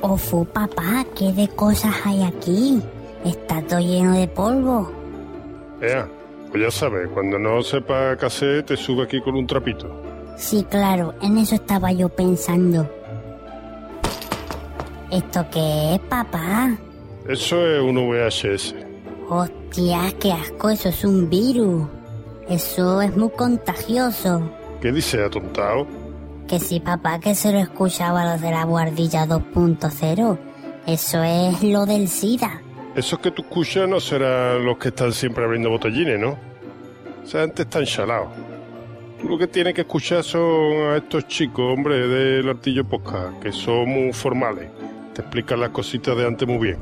Ofu, 0.00 0.44
papá, 0.46 1.06
¿qué 1.16 1.32
de 1.32 1.46
cosas 1.48 1.94
hay 2.04 2.24
aquí? 2.24 2.82
Está 3.26 3.60
todo 3.62 3.80
lleno 3.80 4.14
de 4.14 4.28
polvo. 4.28 4.92
Ea, 5.82 6.08
pues 6.50 6.62
ya 6.62 6.70
sabes, 6.70 7.08
cuando 7.12 7.38
no 7.38 7.60
sepa 7.60 8.16
qué 8.16 8.26
hacer, 8.26 8.62
te 8.62 8.76
sube 8.76 9.02
aquí 9.02 9.20
con 9.20 9.34
un 9.34 9.46
trapito. 9.46 9.88
Sí, 10.36 10.64
claro, 10.70 11.12
en 11.20 11.36
eso 11.38 11.56
estaba 11.56 11.90
yo 11.90 12.08
pensando. 12.08 12.88
¿Esto 15.10 15.44
qué 15.50 15.94
es, 15.94 16.00
papá? 16.00 16.70
Eso 17.28 17.66
es 17.66 17.80
un 17.80 17.96
VHS. 17.96 18.74
Hostia, 19.28 20.14
qué 20.20 20.32
asco, 20.32 20.70
eso 20.70 20.88
es 20.88 21.04
un 21.04 21.28
virus. 21.28 21.88
Eso 22.48 23.02
es 23.02 23.16
muy 23.16 23.30
contagioso. 23.30 24.40
¿Qué 24.80 24.92
dice, 24.92 25.24
atontado? 25.24 25.86
Que 26.46 26.60
sí, 26.60 26.78
papá, 26.78 27.18
que 27.18 27.34
se 27.34 27.50
lo 27.50 27.58
escuchaba 27.58 28.36
lo 28.36 28.40
de 28.40 28.52
la 28.52 28.64
guardilla 28.64 29.26
2.0. 29.26 30.38
Eso 30.86 31.24
es 31.24 31.62
lo 31.64 31.86
del 31.86 32.08
SIDA. 32.08 32.62
Esos 32.96 33.18
que 33.18 33.30
tú 33.30 33.42
escuchas 33.42 33.86
no 33.86 34.00
serán 34.00 34.64
los 34.64 34.78
que 34.78 34.88
están 34.88 35.12
siempre 35.12 35.44
abriendo 35.44 35.68
botellines, 35.68 36.18
¿no? 36.18 36.38
O 37.22 37.26
sea, 37.26 37.42
antes 37.42 37.66
están 37.66 37.84
chalados. 37.84 38.28
Tú 39.20 39.28
lo 39.28 39.36
que 39.36 39.46
tienes 39.46 39.74
que 39.74 39.82
escuchar 39.82 40.24
son 40.24 40.72
a 40.92 40.96
estos 40.96 41.28
chicos, 41.28 41.74
hombre, 41.76 42.08
del 42.08 42.48
artillo 42.48 42.88
posca, 42.88 43.34
que 43.42 43.52
son 43.52 43.86
muy 43.90 44.12
formales. 44.14 44.70
Te 45.12 45.20
explican 45.20 45.60
las 45.60 45.70
cositas 45.70 46.16
de 46.16 46.26
antes 46.26 46.48
muy 46.48 46.56
bien. 46.56 46.78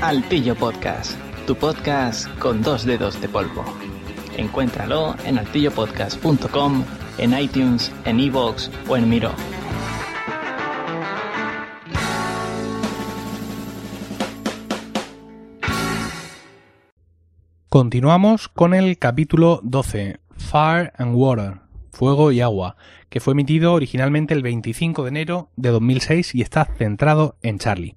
Altillo 0.00 0.54
Podcast, 0.54 1.18
tu 1.48 1.56
podcast 1.56 2.28
con 2.38 2.62
dos 2.62 2.84
dedos 2.84 3.20
de 3.20 3.28
polvo. 3.28 3.87
Encuéntralo 4.38 5.16
en 5.26 5.36
altillopodcast.com, 5.38 6.84
en 7.18 7.38
iTunes, 7.38 7.92
en 8.04 8.20
iVoox 8.20 8.70
o 8.88 8.96
en 8.96 9.08
Miro. 9.08 9.32
Continuamos 17.68 18.48
con 18.48 18.74
el 18.74 18.96
capítulo 18.96 19.60
12, 19.64 20.20
Fire 20.36 20.92
and 20.96 21.14
Water, 21.14 21.54
Fuego 21.90 22.30
y 22.30 22.40
Agua, 22.40 22.76
que 23.10 23.20
fue 23.20 23.32
emitido 23.32 23.72
originalmente 23.74 24.34
el 24.34 24.42
25 24.42 25.02
de 25.02 25.08
enero 25.08 25.50
de 25.56 25.70
2006 25.70 26.36
y 26.36 26.42
está 26.42 26.64
centrado 26.64 27.36
en 27.42 27.58
Charlie. 27.58 27.96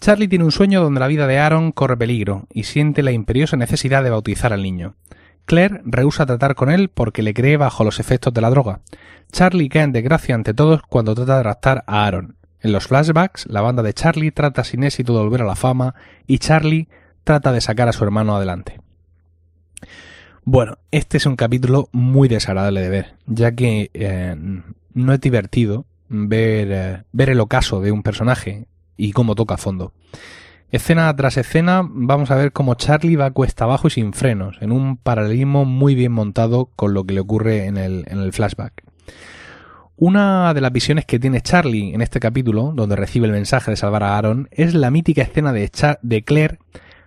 Charlie 0.00 0.28
tiene 0.28 0.44
un 0.44 0.52
sueño 0.52 0.82
donde 0.82 1.00
la 1.00 1.08
vida 1.08 1.26
de 1.26 1.38
Aaron 1.38 1.72
corre 1.72 1.96
peligro 1.96 2.46
y 2.52 2.64
siente 2.64 3.02
la 3.02 3.12
imperiosa 3.12 3.56
necesidad 3.56 4.04
de 4.04 4.10
bautizar 4.10 4.52
al 4.52 4.62
niño. 4.62 4.94
Claire 5.50 5.80
rehúsa 5.84 6.26
tratar 6.26 6.54
con 6.54 6.70
él 6.70 6.90
porque 6.90 7.24
le 7.24 7.34
cree 7.34 7.56
bajo 7.56 7.82
los 7.82 7.98
efectos 7.98 8.32
de 8.32 8.40
la 8.40 8.50
droga. 8.50 8.82
Charlie 9.32 9.68
cae 9.68 9.82
en 9.82 9.90
desgracia 9.90 10.36
ante 10.36 10.54
todos 10.54 10.80
cuando 10.88 11.12
trata 11.16 11.38
de 11.38 11.42
raptar 11.42 11.82
a 11.88 12.06
Aaron. 12.06 12.36
En 12.60 12.70
los 12.70 12.86
flashbacks, 12.86 13.46
la 13.48 13.60
banda 13.60 13.82
de 13.82 13.92
Charlie 13.92 14.30
trata 14.30 14.62
sin 14.62 14.84
éxito 14.84 15.12
de 15.12 15.24
volver 15.24 15.42
a 15.42 15.46
la 15.46 15.56
fama 15.56 15.96
y 16.28 16.38
Charlie 16.38 16.86
trata 17.24 17.50
de 17.50 17.60
sacar 17.60 17.88
a 17.88 17.92
su 17.92 18.04
hermano 18.04 18.36
adelante. 18.36 18.80
Bueno, 20.44 20.78
este 20.92 21.16
es 21.16 21.26
un 21.26 21.34
capítulo 21.34 21.88
muy 21.90 22.28
desagradable 22.28 22.82
de 22.82 22.88
ver, 22.88 23.16
ya 23.26 23.50
que 23.50 23.90
eh, 23.92 24.36
no 24.94 25.12
es 25.12 25.20
divertido 25.20 25.84
ver, 26.08 26.68
eh, 26.70 27.02
ver 27.10 27.28
el 27.28 27.40
ocaso 27.40 27.80
de 27.80 27.90
un 27.90 28.04
personaje 28.04 28.68
y 28.96 29.10
cómo 29.10 29.34
toca 29.34 29.54
a 29.54 29.58
fondo. 29.58 29.94
Escena 30.70 31.14
tras 31.16 31.36
escena 31.36 31.82
vamos 31.84 32.30
a 32.30 32.36
ver 32.36 32.52
cómo 32.52 32.76
Charlie 32.76 33.16
va 33.16 33.32
cuesta 33.32 33.64
abajo 33.64 33.88
y 33.88 33.90
sin 33.90 34.12
frenos, 34.12 34.56
en 34.60 34.70
un 34.70 34.96
paralelismo 34.96 35.64
muy 35.64 35.96
bien 35.96 36.12
montado 36.12 36.66
con 36.76 36.94
lo 36.94 37.02
que 37.02 37.14
le 37.14 37.20
ocurre 37.20 37.66
en 37.66 37.76
el, 37.76 38.32
flashback. 38.32 38.84
Una 39.96 40.54
de 40.54 40.60
las 40.60 40.72
visiones 40.72 41.06
que 41.06 41.18
tiene 41.18 41.40
Charlie 41.40 41.92
en 41.92 42.02
este 42.02 42.20
capítulo, 42.20 42.72
donde 42.72 42.94
recibe 42.94 43.26
el 43.26 43.32
mensaje 43.32 43.72
de 43.72 43.76
salvar 43.76 44.04
a 44.04 44.16
Aaron, 44.16 44.48
es 44.52 44.74
la 44.74 44.92
mítica 44.92 45.22
escena 45.22 45.52
de, 45.52 45.68
de 46.02 46.22
Claire 46.22 46.58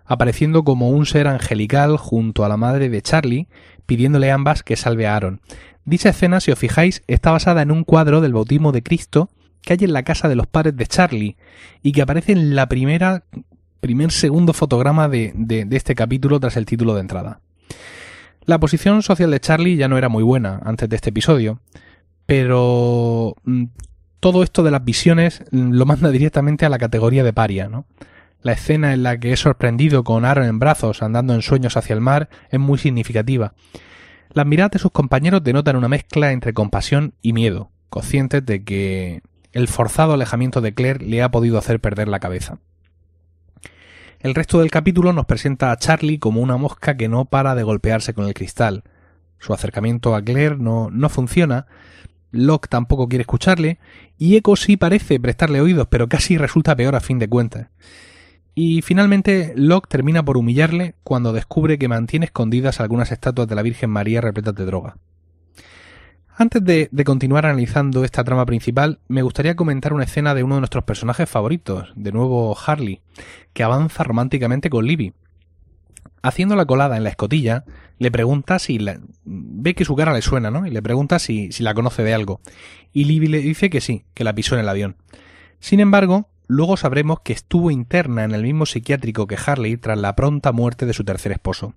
apareciendo 0.05 0.65
como 0.65 0.89
un 0.89 1.05
ser 1.05 1.27
angelical 1.29 1.96
junto 1.96 2.43
a 2.43 2.50
la 2.50 2.58
madre 2.58 2.89
de 2.89 3.01
Charlie, 3.01 3.48
pidiéndole 3.86 4.29
a 4.29 4.36
ambas 4.36 4.62
que 4.62 4.75
salve 4.75 5.08
a 5.08 5.15
Aaron. 5.15 5.39
Dicha 5.86 6.10
escena, 6.10 6.41
si 6.41 6.51
os 6.51 6.60
fijáis, 6.60 7.01
está 7.08 7.32
basada 7.32 7.62
en 7.62 7.72
un 7.72 7.86
cuadro 7.86 8.20
del 8.20 8.34
bautismo 8.34 8.74
de 8.74 8.84
Cristo 8.84 9.29
que 9.63 9.74
hay 9.74 9.79
en 9.82 9.93
la 9.93 10.03
casa 10.03 10.27
de 10.27 10.36
los 10.36 10.46
padres 10.46 10.75
de 10.75 10.86
Charlie 10.86 11.38
y 11.82 11.93
que 11.93 12.01
aparece 12.01 12.34
en 12.34 12.55
la 12.55 12.67
primera, 12.67 13.24
primer 13.83 14.13
segundo 14.13 14.53
fotograma 14.53 15.09
de, 15.09 15.33
de, 15.35 15.67
este 15.75 15.93
capítulo 15.93 16.39
tras 16.39 16.55
el 16.55 16.65
título 16.65 16.93
de 16.93 17.01
entrada. 17.01 17.41
La 18.45 18.57
posición 18.57 19.03
social 19.03 19.29
de 19.29 19.41
Charlie 19.41 19.75
ya 19.75 19.89
no 19.89 19.97
era 19.97 20.07
muy 20.07 20.23
buena 20.23 20.61
antes 20.63 20.87
de 20.87 20.95
este 20.95 21.09
episodio, 21.09 21.59
pero 22.25 23.35
mm, 23.43 23.65
todo 24.21 24.41
esto 24.41 24.63
de 24.63 24.71
las 24.71 24.85
visiones 24.85 25.43
lo 25.51 25.85
manda 25.85 26.11
directamente 26.11 26.65
a 26.65 26.69
la 26.69 26.77
categoría 26.77 27.25
de 27.25 27.33
paria, 27.33 27.67
¿no? 27.67 27.85
La 28.41 28.53
escena 28.53 28.93
en 28.93 29.03
la 29.03 29.19
que 29.19 29.33
es 29.33 29.41
sorprendido 29.41 30.05
con 30.05 30.23
Aaron 30.23 30.45
en 30.45 30.59
brazos 30.59 31.03
andando 31.03 31.33
en 31.33 31.41
sueños 31.41 31.75
hacia 31.75 31.93
el 31.93 31.99
mar 31.99 32.29
es 32.51 32.61
muy 32.61 32.77
significativa. 32.77 33.53
Las 34.31 34.45
miradas 34.45 34.71
de 34.71 34.79
sus 34.79 34.91
compañeros 34.91 35.43
denotan 35.43 35.75
una 35.75 35.89
mezcla 35.89 36.31
entre 36.31 36.53
compasión 36.53 37.15
y 37.21 37.33
miedo, 37.33 37.69
conscientes 37.89 38.45
de 38.45 38.63
que 38.63 39.23
el 39.51 39.67
forzado 39.67 40.13
alejamiento 40.13 40.61
de 40.61 40.73
Claire 40.73 41.05
le 41.05 41.21
ha 41.21 41.31
podido 41.31 41.57
hacer 41.57 41.81
perder 41.81 42.07
la 42.07 42.21
cabeza. 42.21 42.59
El 44.24 44.36
resto 44.36 44.62
del 44.62 44.72
capítulo 44.72 45.12
nos 45.12 45.25
presenta 45.25 45.70
a 45.70 45.75
Charlie 45.75 46.18
como 46.18 46.39
una 46.39 46.56
mosca 46.56 46.96
que 46.96 47.10
no 47.10 47.25
para 47.25 47.56
de 47.56 47.63
golpearse 47.63 48.13
con 48.13 48.25
el 48.25 48.34
cristal. 48.34 48.84
Su 49.38 49.53
acercamiento 49.53 50.15
a 50.15 50.22
Claire 50.22 50.56
no, 50.56 50.89
no 50.89 51.10
funciona, 51.10 51.68
Locke 52.32 52.70
tampoco 52.70 53.10
quiere 53.10 53.24
escucharle, 53.24 53.80
y 54.18 54.38
Echo 54.38 54.56
sí 54.56 54.77
parece 54.77 55.20
prestarle 55.20 55.60
oídos, 55.60 55.88
pero 55.89 56.08
casi 56.08 56.38
resulta 56.38 56.74
peor 56.74 56.96
a 56.96 57.01
fin 57.01 57.20
de 57.20 57.27
cuentas. 57.27 57.68
Y 58.56 58.82
finalmente 58.82 59.51
Locke 59.58 59.89
termina 59.89 60.24
por 60.24 60.38
humillarle 60.38 60.96
cuando 61.03 61.34
descubre 61.34 61.77
que 61.77 61.89
mantiene 61.89 62.27
escondidas 62.27 62.80
algunas 62.80 63.12
estatuas 63.12 63.50
de 63.50 63.56
la 63.56 63.62
Virgen 63.62 63.89
María 63.89 64.22
repletas 64.22 64.56
de 64.56 64.63
droga. 64.63 64.96
Antes 66.35 66.63
de, 66.63 66.89
continuar 67.05 67.45
analizando 67.45 68.03
esta 68.03 68.23
trama 68.23 68.47
principal, 68.47 68.99
me 69.07 69.21
gustaría 69.21 69.55
comentar 69.55 69.93
una 69.93 70.05
escena 70.05 70.33
de 70.33 70.41
uno 70.41 70.55
de 70.55 70.61
nuestros 70.61 70.83
personajes 70.83 71.29
favoritos, 71.29 71.93
de 71.95 72.11
nuevo 72.11 72.57
Harley, 72.57 73.01
que 73.53 73.61
avanza 73.61 74.03
románticamente 74.03 74.71
con 74.71 74.87
Libby. 74.87 75.13
Haciendo 76.23 76.55
la 76.55 76.65
colada 76.65 76.97
en 76.97 77.03
la 77.03 77.11
escotilla, 77.11 77.65
le 77.99 78.09
pregunta 78.09 78.57
si 78.57 78.79
la... 78.79 78.99
ve 79.25 79.75
que 79.75 79.85
su 79.85 79.95
cara 79.95 80.11
le 80.11 80.23
suena, 80.23 80.49
¿no? 80.49 80.65
Y 80.65 80.71
le 80.71 80.81
pregunta 80.81 81.19
si, 81.19 81.51
si 81.51 81.61
la 81.61 81.75
conoce 81.75 82.01
de 82.03 82.15
algo. 82.15 82.41
Y 82.93 83.03
Libby 83.03 83.27
le 83.27 83.39
dice 83.39 83.69
que 83.69 83.81
sí, 83.81 84.05
que 84.15 84.23
la 84.23 84.33
pisó 84.33 84.55
en 84.55 84.61
el 84.61 84.69
avión. 84.69 84.95
Sin 85.59 85.79
embargo, 85.81 86.29
luego 86.47 86.77
sabremos 86.77 87.19
que 87.19 87.33
estuvo 87.33 87.69
interna 87.69 88.23
en 88.23 88.33
el 88.33 88.41
mismo 88.41 88.65
psiquiátrico 88.65 89.27
que 89.27 89.37
Harley 89.37 89.77
tras 89.77 89.99
la 89.99 90.15
pronta 90.15 90.51
muerte 90.51 90.87
de 90.87 90.93
su 90.93 91.03
tercer 91.03 91.31
esposo. 91.31 91.75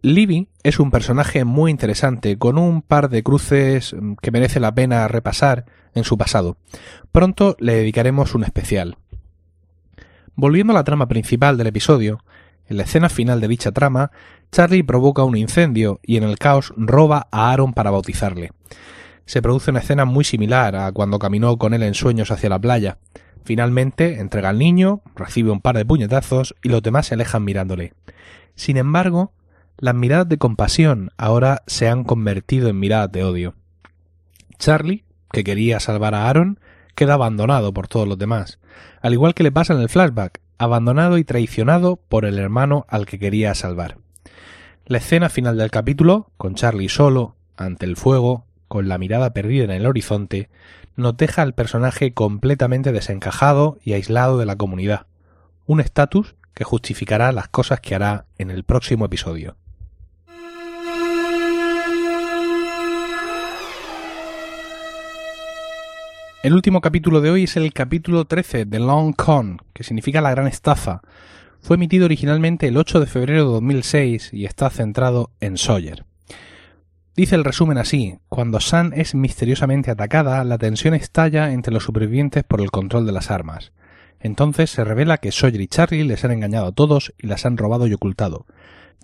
Libby 0.00 0.48
es 0.62 0.78
un 0.78 0.92
personaje 0.92 1.44
muy 1.44 1.72
interesante, 1.72 2.38
con 2.38 2.56
un 2.56 2.82
par 2.82 3.08
de 3.08 3.24
cruces 3.24 3.96
que 4.22 4.30
merece 4.30 4.60
la 4.60 4.72
pena 4.72 5.08
repasar 5.08 5.64
en 5.92 6.04
su 6.04 6.16
pasado. 6.16 6.56
Pronto 7.10 7.56
le 7.58 7.74
dedicaremos 7.74 8.36
un 8.36 8.44
especial. 8.44 8.96
Volviendo 10.36 10.72
a 10.72 10.74
la 10.74 10.84
trama 10.84 11.08
principal 11.08 11.56
del 11.56 11.66
episodio, 11.66 12.22
en 12.68 12.76
la 12.76 12.84
escena 12.84 13.08
final 13.08 13.40
de 13.40 13.48
dicha 13.48 13.72
trama, 13.72 14.12
Charlie 14.52 14.84
provoca 14.84 15.24
un 15.24 15.36
incendio 15.36 15.98
y 16.04 16.16
en 16.16 16.22
el 16.22 16.38
caos 16.38 16.72
roba 16.76 17.26
a 17.32 17.50
Aaron 17.50 17.72
para 17.72 17.90
bautizarle. 17.90 18.52
Se 19.24 19.42
produce 19.42 19.72
una 19.72 19.80
escena 19.80 20.04
muy 20.04 20.22
similar 20.22 20.76
a 20.76 20.92
cuando 20.92 21.18
caminó 21.18 21.56
con 21.58 21.74
él 21.74 21.82
en 21.82 21.94
sueños 21.94 22.30
hacia 22.30 22.50
la 22.50 22.60
playa. 22.60 22.98
Finalmente 23.44 24.20
entrega 24.20 24.50
al 24.50 24.58
niño, 24.58 25.02
recibe 25.16 25.50
un 25.50 25.60
par 25.60 25.76
de 25.76 25.84
puñetazos 25.84 26.54
y 26.62 26.68
los 26.68 26.82
demás 26.82 27.06
se 27.06 27.14
alejan 27.14 27.42
mirándole. 27.42 27.94
Sin 28.54 28.76
embargo, 28.76 29.32
las 29.80 29.94
miradas 29.94 30.28
de 30.28 30.38
compasión 30.38 31.10
ahora 31.16 31.62
se 31.68 31.88
han 31.88 32.02
convertido 32.02 32.68
en 32.68 32.80
miradas 32.80 33.12
de 33.12 33.22
odio. 33.22 33.54
Charlie, 34.58 35.04
que 35.30 35.44
quería 35.44 35.78
salvar 35.78 36.16
a 36.16 36.28
Aaron, 36.28 36.58
queda 36.96 37.14
abandonado 37.14 37.72
por 37.72 37.86
todos 37.86 38.08
los 38.08 38.18
demás, 38.18 38.58
al 39.00 39.12
igual 39.12 39.34
que 39.34 39.44
le 39.44 39.52
pasa 39.52 39.74
en 39.74 39.80
el 39.80 39.88
flashback, 39.88 40.40
abandonado 40.58 41.16
y 41.16 41.24
traicionado 41.24 41.96
por 42.08 42.24
el 42.24 42.40
hermano 42.40 42.86
al 42.88 43.06
que 43.06 43.20
quería 43.20 43.54
salvar. 43.54 43.98
La 44.84 44.98
escena 44.98 45.28
final 45.28 45.56
del 45.56 45.70
capítulo, 45.70 46.32
con 46.36 46.56
Charlie 46.56 46.88
solo, 46.88 47.36
ante 47.56 47.86
el 47.86 47.96
fuego, 47.96 48.46
con 48.66 48.88
la 48.88 48.98
mirada 48.98 49.32
perdida 49.32 49.62
en 49.62 49.70
el 49.70 49.86
horizonte, 49.86 50.50
nos 50.96 51.16
deja 51.16 51.42
al 51.42 51.54
personaje 51.54 52.12
completamente 52.14 52.90
desencajado 52.90 53.78
y 53.84 53.92
aislado 53.92 54.38
de 54.38 54.46
la 54.46 54.56
comunidad, 54.56 55.06
un 55.66 55.78
estatus 55.78 56.34
que 56.52 56.64
justificará 56.64 57.30
las 57.30 57.46
cosas 57.46 57.80
que 57.80 57.94
hará 57.94 58.24
en 58.38 58.50
el 58.50 58.64
próximo 58.64 59.04
episodio. 59.04 59.54
El 66.48 66.54
último 66.54 66.80
capítulo 66.80 67.20
de 67.20 67.30
hoy 67.30 67.44
es 67.44 67.58
el 67.58 67.74
capítulo 67.74 68.24
13 68.24 68.64
de 68.64 68.78
Long 68.78 69.14
Con, 69.14 69.58
que 69.74 69.84
significa 69.84 70.22
la 70.22 70.30
gran 70.30 70.46
estafa. 70.46 71.02
Fue 71.60 71.76
emitido 71.76 72.06
originalmente 72.06 72.66
el 72.66 72.78
8 72.78 73.00
de 73.00 73.06
febrero 73.06 73.44
de 73.44 73.52
2006 73.52 74.30
y 74.32 74.46
está 74.46 74.70
centrado 74.70 75.30
en 75.40 75.58
Sawyer. 75.58 76.06
Dice 77.14 77.34
el 77.34 77.44
resumen 77.44 77.76
así, 77.76 78.16
cuando 78.30 78.60
San 78.60 78.94
es 78.94 79.14
misteriosamente 79.14 79.90
atacada, 79.90 80.42
la 80.42 80.56
tensión 80.56 80.94
estalla 80.94 81.52
entre 81.52 81.74
los 81.74 81.84
supervivientes 81.84 82.44
por 82.44 82.62
el 82.62 82.70
control 82.70 83.04
de 83.04 83.12
las 83.12 83.30
armas. 83.30 83.72
Entonces 84.18 84.70
se 84.70 84.84
revela 84.84 85.18
que 85.18 85.32
Sawyer 85.32 85.60
y 85.60 85.68
Charlie 85.68 86.04
les 86.04 86.24
han 86.24 86.30
engañado 86.30 86.68
a 86.68 86.72
todos 86.72 87.12
y 87.18 87.26
las 87.26 87.44
han 87.44 87.58
robado 87.58 87.86
y 87.86 87.92
ocultado. 87.92 88.46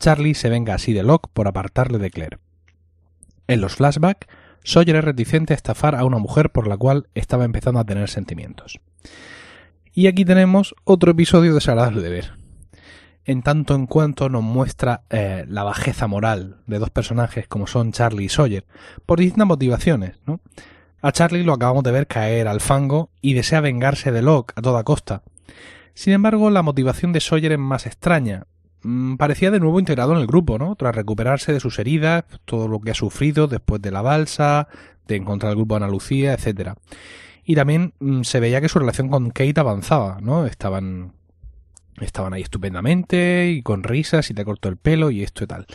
Charlie 0.00 0.32
se 0.32 0.48
venga 0.48 0.72
así 0.72 0.94
de 0.94 1.02
Locke 1.02 1.28
por 1.34 1.46
apartarle 1.46 1.98
de 1.98 2.08
Claire. 2.08 2.38
En 3.48 3.60
los 3.60 3.76
flashbacks, 3.76 4.28
Sawyer 4.64 4.96
es 4.96 5.04
reticente 5.04 5.52
a 5.52 5.56
estafar 5.56 5.94
a 5.94 6.04
una 6.04 6.18
mujer 6.18 6.50
por 6.50 6.66
la 6.66 6.76
cual 6.76 7.06
estaba 7.14 7.44
empezando 7.44 7.78
a 7.78 7.84
tener 7.84 8.08
sentimientos. 8.08 8.80
Y 9.92 10.06
aquí 10.06 10.24
tenemos 10.24 10.74
otro 10.84 11.12
episodio 11.12 11.54
desagradable 11.54 12.00
de 12.00 12.10
ver. 12.10 12.32
En 13.26 13.42
tanto 13.42 13.74
en 13.74 13.86
cuanto 13.86 14.28
nos 14.28 14.42
muestra 14.42 15.02
eh, 15.10 15.44
la 15.48 15.64
bajeza 15.64 16.06
moral 16.06 16.56
de 16.66 16.78
dos 16.78 16.90
personajes 16.90 17.46
como 17.46 17.66
son 17.66 17.92
Charlie 17.92 18.24
y 18.24 18.28
Sawyer, 18.28 18.64
por 19.06 19.20
distintas 19.20 19.46
motivaciones, 19.46 20.16
¿no? 20.26 20.40
A 21.00 21.12
Charlie 21.12 21.44
lo 21.44 21.52
acabamos 21.52 21.84
de 21.84 21.92
ver 21.92 22.06
caer 22.06 22.48
al 22.48 22.60
fango 22.60 23.10
y 23.20 23.34
desea 23.34 23.60
vengarse 23.60 24.12
de 24.12 24.22
Locke 24.22 24.54
a 24.56 24.62
toda 24.62 24.84
costa. 24.84 25.22
Sin 25.92 26.14
embargo, 26.14 26.50
la 26.50 26.62
motivación 26.62 27.12
de 27.12 27.20
Sawyer 27.20 27.52
es 27.52 27.58
más 27.58 27.86
extraña, 27.86 28.46
parecía 29.16 29.50
de 29.50 29.60
nuevo 29.60 29.80
integrado 29.80 30.12
en 30.12 30.20
el 30.20 30.26
grupo, 30.26 30.58
¿no? 30.58 30.76
Tras 30.76 30.94
recuperarse 30.94 31.52
de 31.52 31.60
sus 31.60 31.78
heridas, 31.78 32.24
todo 32.44 32.68
lo 32.68 32.80
que 32.80 32.90
ha 32.90 32.94
sufrido 32.94 33.46
después 33.46 33.80
de 33.80 33.90
la 33.90 34.02
balsa, 34.02 34.68
de 35.06 35.16
encontrar 35.16 35.50
el 35.50 35.56
grupo 35.56 35.74
de 35.74 35.84
Ana 35.84 35.92
Lucía, 35.92 36.34
etcétera. 36.34 36.76
Y 37.44 37.54
también 37.54 37.94
mm, 37.98 38.22
se 38.22 38.40
veía 38.40 38.60
que 38.60 38.68
su 38.68 38.78
relación 38.78 39.08
con 39.08 39.30
Kate 39.30 39.58
avanzaba, 39.58 40.18
¿no? 40.20 40.46
Estaban 40.46 41.12
estaban 42.00 42.32
ahí 42.32 42.42
estupendamente 42.42 43.50
y 43.50 43.62
con 43.62 43.84
risas 43.84 44.28
y 44.28 44.34
te 44.34 44.44
cortó 44.44 44.68
el 44.68 44.76
pelo 44.76 45.10
y 45.10 45.22
esto 45.22 45.44
y 45.44 45.46
tal. 45.46 45.66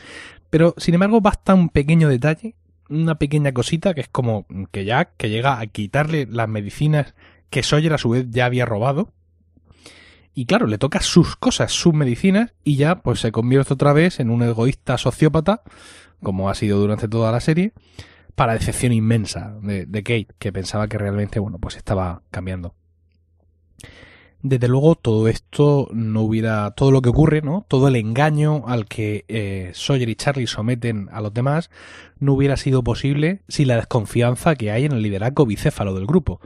Pero 0.50 0.76
sin 0.78 0.96
embargo 0.96 1.22
basta 1.22 1.54
un 1.54 1.70
pequeño 1.70 2.10
detalle, 2.10 2.56
una 2.90 3.16
pequeña 3.16 3.54
cosita 3.54 3.94
que 3.94 4.02
es 4.02 4.10
como 4.10 4.46
que 4.72 4.84
Jack 4.84 5.12
que 5.18 5.30
llega 5.30 5.60
a 5.60 5.68
quitarle 5.68 6.28
las 6.30 6.50
medicinas 6.50 7.16
que 7.50 7.64
Sawyer 7.64 7.94
a 7.94 7.98
su 7.98 8.10
vez 8.10 8.26
ya 8.30 8.46
había 8.46 8.66
robado 8.66 9.14
y 10.34 10.46
claro, 10.46 10.68
le 10.68 10.78
toca 10.78 11.02
sus 11.02 11.36
cosas, 11.36 11.72
sus 11.72 11.94
medicinas, 11.94 12.54
y 12.64 12.76
ya 12.76 13.02
pues 13.02 13.20
se 13.20 13.32
convierte 13.32 13.74
otra 13.74 13.94
vez 13.94 14.20
en 14.20 14.30
un 14.30 14.44
egoísta 14.44 14.98
sociópata, 14.98 15.64
como 16.22 16.50
ha 16.50 16.56
sido 16.56 16.80
durante 16.80 17.08
toda 17.08 17.32
la 17.32 17.40
serie, 17.40 17.74
para 18.36 18.54
decepción 18.54 18.94
inmensa 18.94 19.58
de, 19.62 19.86
Kate, 20.04 20.28
que 20.38 20.54
pensaba 20.54 20.88
que 20.88 20.98
realmente, 20.98 21.40
bueno, 21.40 21.58
pues 21.60 21.76
estaba 21.76 22.22
cambiando. 22.32 22.74
Desde 24.42 24.70
luego, 24.70 24.96
todo 24.96 25.28
esto 25.28 25.90
no 25.92 26.22
hubiera, 26.22 26.72
todo 26.72 26.92
lo 26.92 27.02
que 27.02 27.10
ocurre, 27.10 27.42
¿no? 27.42 27.66
Todo 27.68 27.90
el 27.90 27.98
engaño 27.98 28.64
al 28.68 28.86
que 28.86 29.26
eh, 29.28 29.72
Sawyer 29.74 30.08
y 30.08 30.16
Charlie 30.16 30.48
someten 30.48 31.10
a 31.12 31.20
los 31.20 31.34
demás, 31.34 31.70
no 32.20 32.34
hubiera 32.34 32.56
sido 32.56 32.82
posible 32.82 33.42
sin 33.50 33.68
la 33.68 33.76
desconfianza 33.76 34.56
que 34.56 34.72
hay 34.72 34.86
en 34.86 34.94
el 34.94 35.02
liderazgo 35.02 35.46
bicéfalo 35.46 35.94
del 35.94 36.06
grupo. 36.06 36.40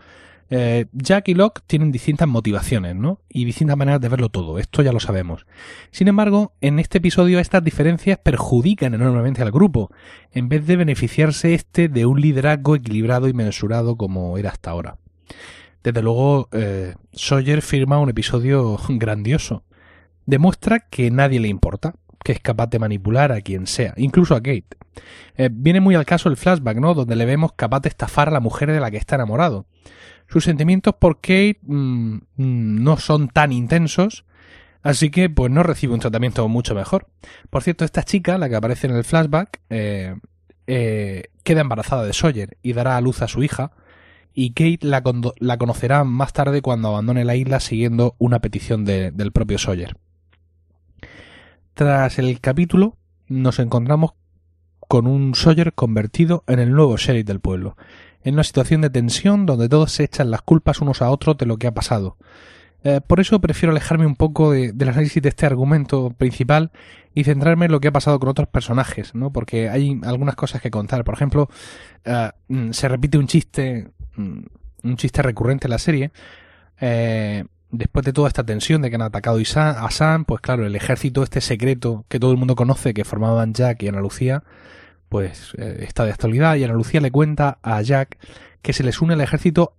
Eh, 0.49 0.86
Jack 0.91 1.29
y 1.29 1.34
Locke 1.34 1.62
tienen 1.65 1.91
distintas 1.91 2.27
motivaciones, 2.27 2.95
¿no? 2.95 3.19
Y 3.29 3.45
distintas 3.45 3.77
maneras 3.77 4.01
de 4.01 4.10
verlo 4.10 4.29
todo, 4.29 4.60
esto 4.60 4.82
ya 4.82 4.91
lo 4.91 4.99
sabemos. 4.99 5.45
Sin 5.91 6.08
embargo, 6.08 6.53
en 6.62 6.79
este 6.79 6.99
episodio 6.99 7.39
estas 7.39 7.63
diferencias 7.63 8.19
perjudican 8.19 8.93
enormemente 8.93 9.41
al 9.41 9.51
grupo, 9.51 9.89
en 10.32 10.49
vez 10.49 10.65
de 10.67 10.75
beneficiarse 10.75 11.53
este 11.53 11.89
de 11.89 12.06
un 12.06 12.21
liderazgo 12.21 12.75
equilibrado 12.75 13.27
y 13.27 13.34
mensurado 13.34 13.95
como 13.95 14.38
era 14.38 14.51
hasta 14.51 14.71
ahora. 14.71 14.97
Desde 15.84 16.01
luego, 16.01 16.47
eh, 16.51 16.95
Sawyer 17.12 17.62
firma 17.62 17.99
un 17.99 18.10
episodio 18.10 18.77
grandioso. 18.89 19.63
Demuestra 20.25 20.79
que 20.79 21.12
nadie 21.12 21.39
le 21.39 21.49
importa, 21.49 21.95
que 22.23 22.32
es 22.32 22.39
capaz 22.39 22.67
de 22.67 22.79
manipular 22.79 23.32
a 23.32 23.41
quien 23.41 23.67
sea, 23.67 23.93
incluso 23.97 24.36
a 24.36 24.41
Kate. 24.41 24.77
Eh, 25.36 25.49
viene 25.51 25.82
muy 25.82 25.95
al 25.95 26.06
caso 26.06 26.29
el 26.29 26.38
flashback, 26.38 26.77
¿no? 26.77 26.93
Donde 26.93 27.15
le 27.15 27.25
vemos 27.25 27.51
capaz 27.53 27.82
de 27.82 27.89
estafar 27.89 28.29
a 28.29 28.32
la 28.32 28.39
mujer 28.39 28.71
de 28.71 28.79
la 28.79 28.91
que 28.91 28.97
está 28.97 29.15
enamorado. 29.15 29.65
Sus 30.27 30.45
sentimientos 30.45 30.95
por 30.95 31.17
Kate 31.17 31.59
mm, 31.61 32.15
mm, 32.37 32.83
no 32.83 32.97
son 32.97 33.27
tan 33.27 33.51
intensos, 33.51 34.25
así 34.81 35.11
que 35.11 35.29
pues 35.29 35.51
no 35.51 35.63
recibe 35.63 35.93
un 35.93 35.99
tratamiento 35.99 36.47
mucho 36.47 36.75
mejor. 36.75 37.07
Por 37.49 37.63
cierto, 37.63 37.85
esta 37.85 38.03
chica, 38.03 38.37
la 38.37 38.49
que 38.49 38.55
aparece 38.55 38.87
en 38.87 38.95
el 38.95 39.03
flashback, 39.03 39.61
eh, 39.69 40.15
eh, 40.67 41.25
queda 41.43 41.61
embarazada 41.61 42.05
de 42.05 42.13
Sawyer 42.13 42.57
y 42.61 42.73
dará 42.73 42.97
a 42.97 43.01
luz 43.01 43.21
a 43.21 43.27
su 43.27 43.43
hija, 43.43 43.71
y 44.33 44.51
Kate 44.53 44.79
la, 44.81 45.03
la 45.39 45.57
conocerá 45.57 46.03
más 46.03 46.33
tarde 46.33 46.61
cuando 46.61 46.87
abandone 46.87 47.23
la 47.25 47.35
isla 47.35 47.59
siguiendo 47.59 48.15
una 48.17 48.39
petición 48.39 48.85
del 48.85 49.31
propio 49.31 49.57
Sawyer. 49.59 49.95
Tras 51.75 52.19
el 52.19 52.39
capítulo, 52.39 52.97
nos 53.27 53.59
encontramos 53.59 54.13
con 54.87 55.07
un 55.07 55.35
Sawyer 55.35 55.73
convertido 55.73 56.43
en 56.47 56.59
el 56.59 56.71
nuevo 56.71 56.97
sheriff 56.97 57.25
del 57.25 57.39
pueblo, 57.39 57.77
en 58.23 58.33
una 58.36 58.43
situación 58.43 58.81
de 58.81 58.89
tensión 58.89 59.45
donde 59.45 59.69
todos 59.69 59.91
se 59.91 60.03
echan 60.03 60.31
las 60.31 60.41
culpas 60.41 60.81
unos 60.81 61.01
a 61.01 61.09
otros 61.09 61.38
de 61.38 61.45
lo 61.45 61.57
que 61.57 61.67
ha 61.67 61.73
pasado. 61.73 62.17
Eh, 62.83 62.99
por 63.05 63.19
eso 63.19 63.39
prefiero 63.39 63.71
alejarme 63.71 64.05
un 64.05 64.15
poco 64.15 64.51
de, 64.51 64.73
del 64.73 64.89
análisis 64.89 65.21
de 65.21 65.29
este 65.29 65.45
argumento 65.45 66.09
principal 66.12 66.71
y 67.13 67.23
centrarme 67.23 67.67
en 67.67 67.71
lo 67.71 67.79
que 67.79 67.88
ha 67.88 67.93
pasado 67.93 68.19
con 68.19 68.29
otros 68.29 68.47
personajes, 68.49 69.15
¿no? 69.15 69.31
Porque 69.31 69.69
hay 69.69 69.99
algunas 70.03 70.36
cosas 70.36 70.62
que 70.62 70.69
contar. 70.69 71.03
Por 71.03 71.13
ejemplo, 71.13 71.49
eh, 72.03 72.31
mm, 72.49 72.71
se 72.71 72.88
repite 72.89 73.17
un 73.17 73.27
chiste, 73.27 73.89
mm, 74.15 74.39
un 74.83 74.97
chiste 74.97 75.21
recurrente 75.21 75.67
en 75.67 75.71
la 75.71 75.77
serie. 75.77 76.12
Eh, 76.81 77.45
después 77.71 78.05
de 78.05 78.13
toda 78.13 78.27
esta 78.27 78.43
tensión 78.43 78.81
de 78.81 78.89
que 78.89 78.95
han 78.95 79.01
atacado 79.01 79.39
a 79.39 79.91
Sam, 79.91 80.25
pues 80.25 80.41
claro, 80.41 80.65
el 80.65 80.75
ejército 80.75 81.23
este 81.23 81.39
secreto 81.41 82.05
que 82.09 82.19
todo 82.19 82.31
el 82.31 82.38
mundo 82.38 82.55
conoce, 82.55 82.93
que 82.93 83.05
formaban 83.05 83.53
Jack 83.53 83.83
y 83.83 83.88
Ana 83.88 84.01
Lucía, 84.01 84.43
pues 85.13 85.54
está 85.60 86.06
de 86.06 86.12
actualidad 86.12 86.56
y 86.56 86.63
Ana 86.63 86.73
Lucía 86.73 86.99
le 86.99 87.12
cuenta 87.12 87.60
a 87.62 87.80
Jack 87.84 88.17
que 88.63 88.73
se 88.73 88.84
les 88.84 88.99
une 88.99 89.13
al 89.13 89.21
ejército 89.21 89.76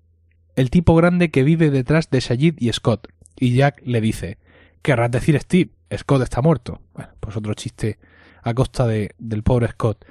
el 0.54 0.70
tipo 0.70 0.94
grande 0.94 1.32
que 1.32 1.42
vive 1.42 1.72
detrás 1.72 2.08
de 2.08 2.20
Sayid 2.20 2.54
y 2.56 2.72
Scott. 2.72 3.08
Y 3.34 3.56
Jack 3.56 3.82
le 3.84 4.00
dice, 4.00 4.38
querrás 4.80 5.10
decir 5.10 5.36
Steve, 5.40 5.72
Scott 5.96 6.22
está 6.22 6.40
muerto. 6.40 6.82
Bueno, 6.94 7.10
pues 7.18 7.36
otro 7.36 7.52
chiste 7.54 7.98
a 8.44 8.54
costa 8.54 8.86
de, 8.86 9.16
del 9.18 9.42
pobre 9.42 9.66
Scott. 9.66 10.04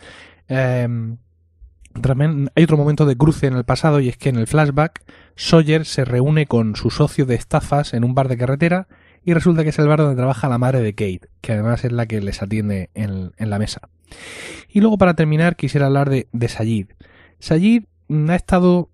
Em, 0.49 1.15
también 2.01 2.51
hay 2.53 2.65
otro 2.65 2.75
momento 2.75 3.05
de 3.05 3.15
cruce 3.15 3.47
en 3.47 3.53
el 3.53 3.63
pasado 3.63 4.01
y 4.01 4.09
es 4.09 4.17
que 4.17 4.27
en 4.27 4.35
el 4.35 4.47
flashback 4.47 5.05
Sawyer 5.37 5.85
se 5.85 6.03
reúne 6.03 6.47
con 6.47 6.75
su 6.75 6.89
socio 6.89 7.25
de 7.25 7.35
estafas 7.35 7.93
en 7.93 8.03
un 8.03 8.13
bar 8.13 8.27
de 8.27 8.35
carretera 8.35 8.89
y 9.25 9.33
resulta 9.33 9.63
que 9.63 9.69
es 9.69 9.79
el 9.79 9.87
bar 9.87 9.99
donde 9.99 10.15
trabaja 10.15 10.49
la 10.49 10.57
madre 10.57 10.81
de 10.81 10.93
Kate, 10.93 11.29
que 11.41 11.53
además 11.53 11.83
es 11.85 11.91
la 11.91 12.05
que 12.05 12.21
les 12.21 12.41
atiende 12.41 12.89
en, 12.93 13.31
la 13.37 13.59
mesa. 13.59 13.89
Y 14.69 14.81
luego 14.81 14.97
para 14.97 15.13
terminar 15.13 15.55
quisiera 15.55 15.87
hablar 15.87 16.09
de, 16.09 16.27
de 16.31 16.47
Sayid. 16.47 16.87
Sayid 17.39 17.83
ha 18.29 18.35
estado 18.35 18.89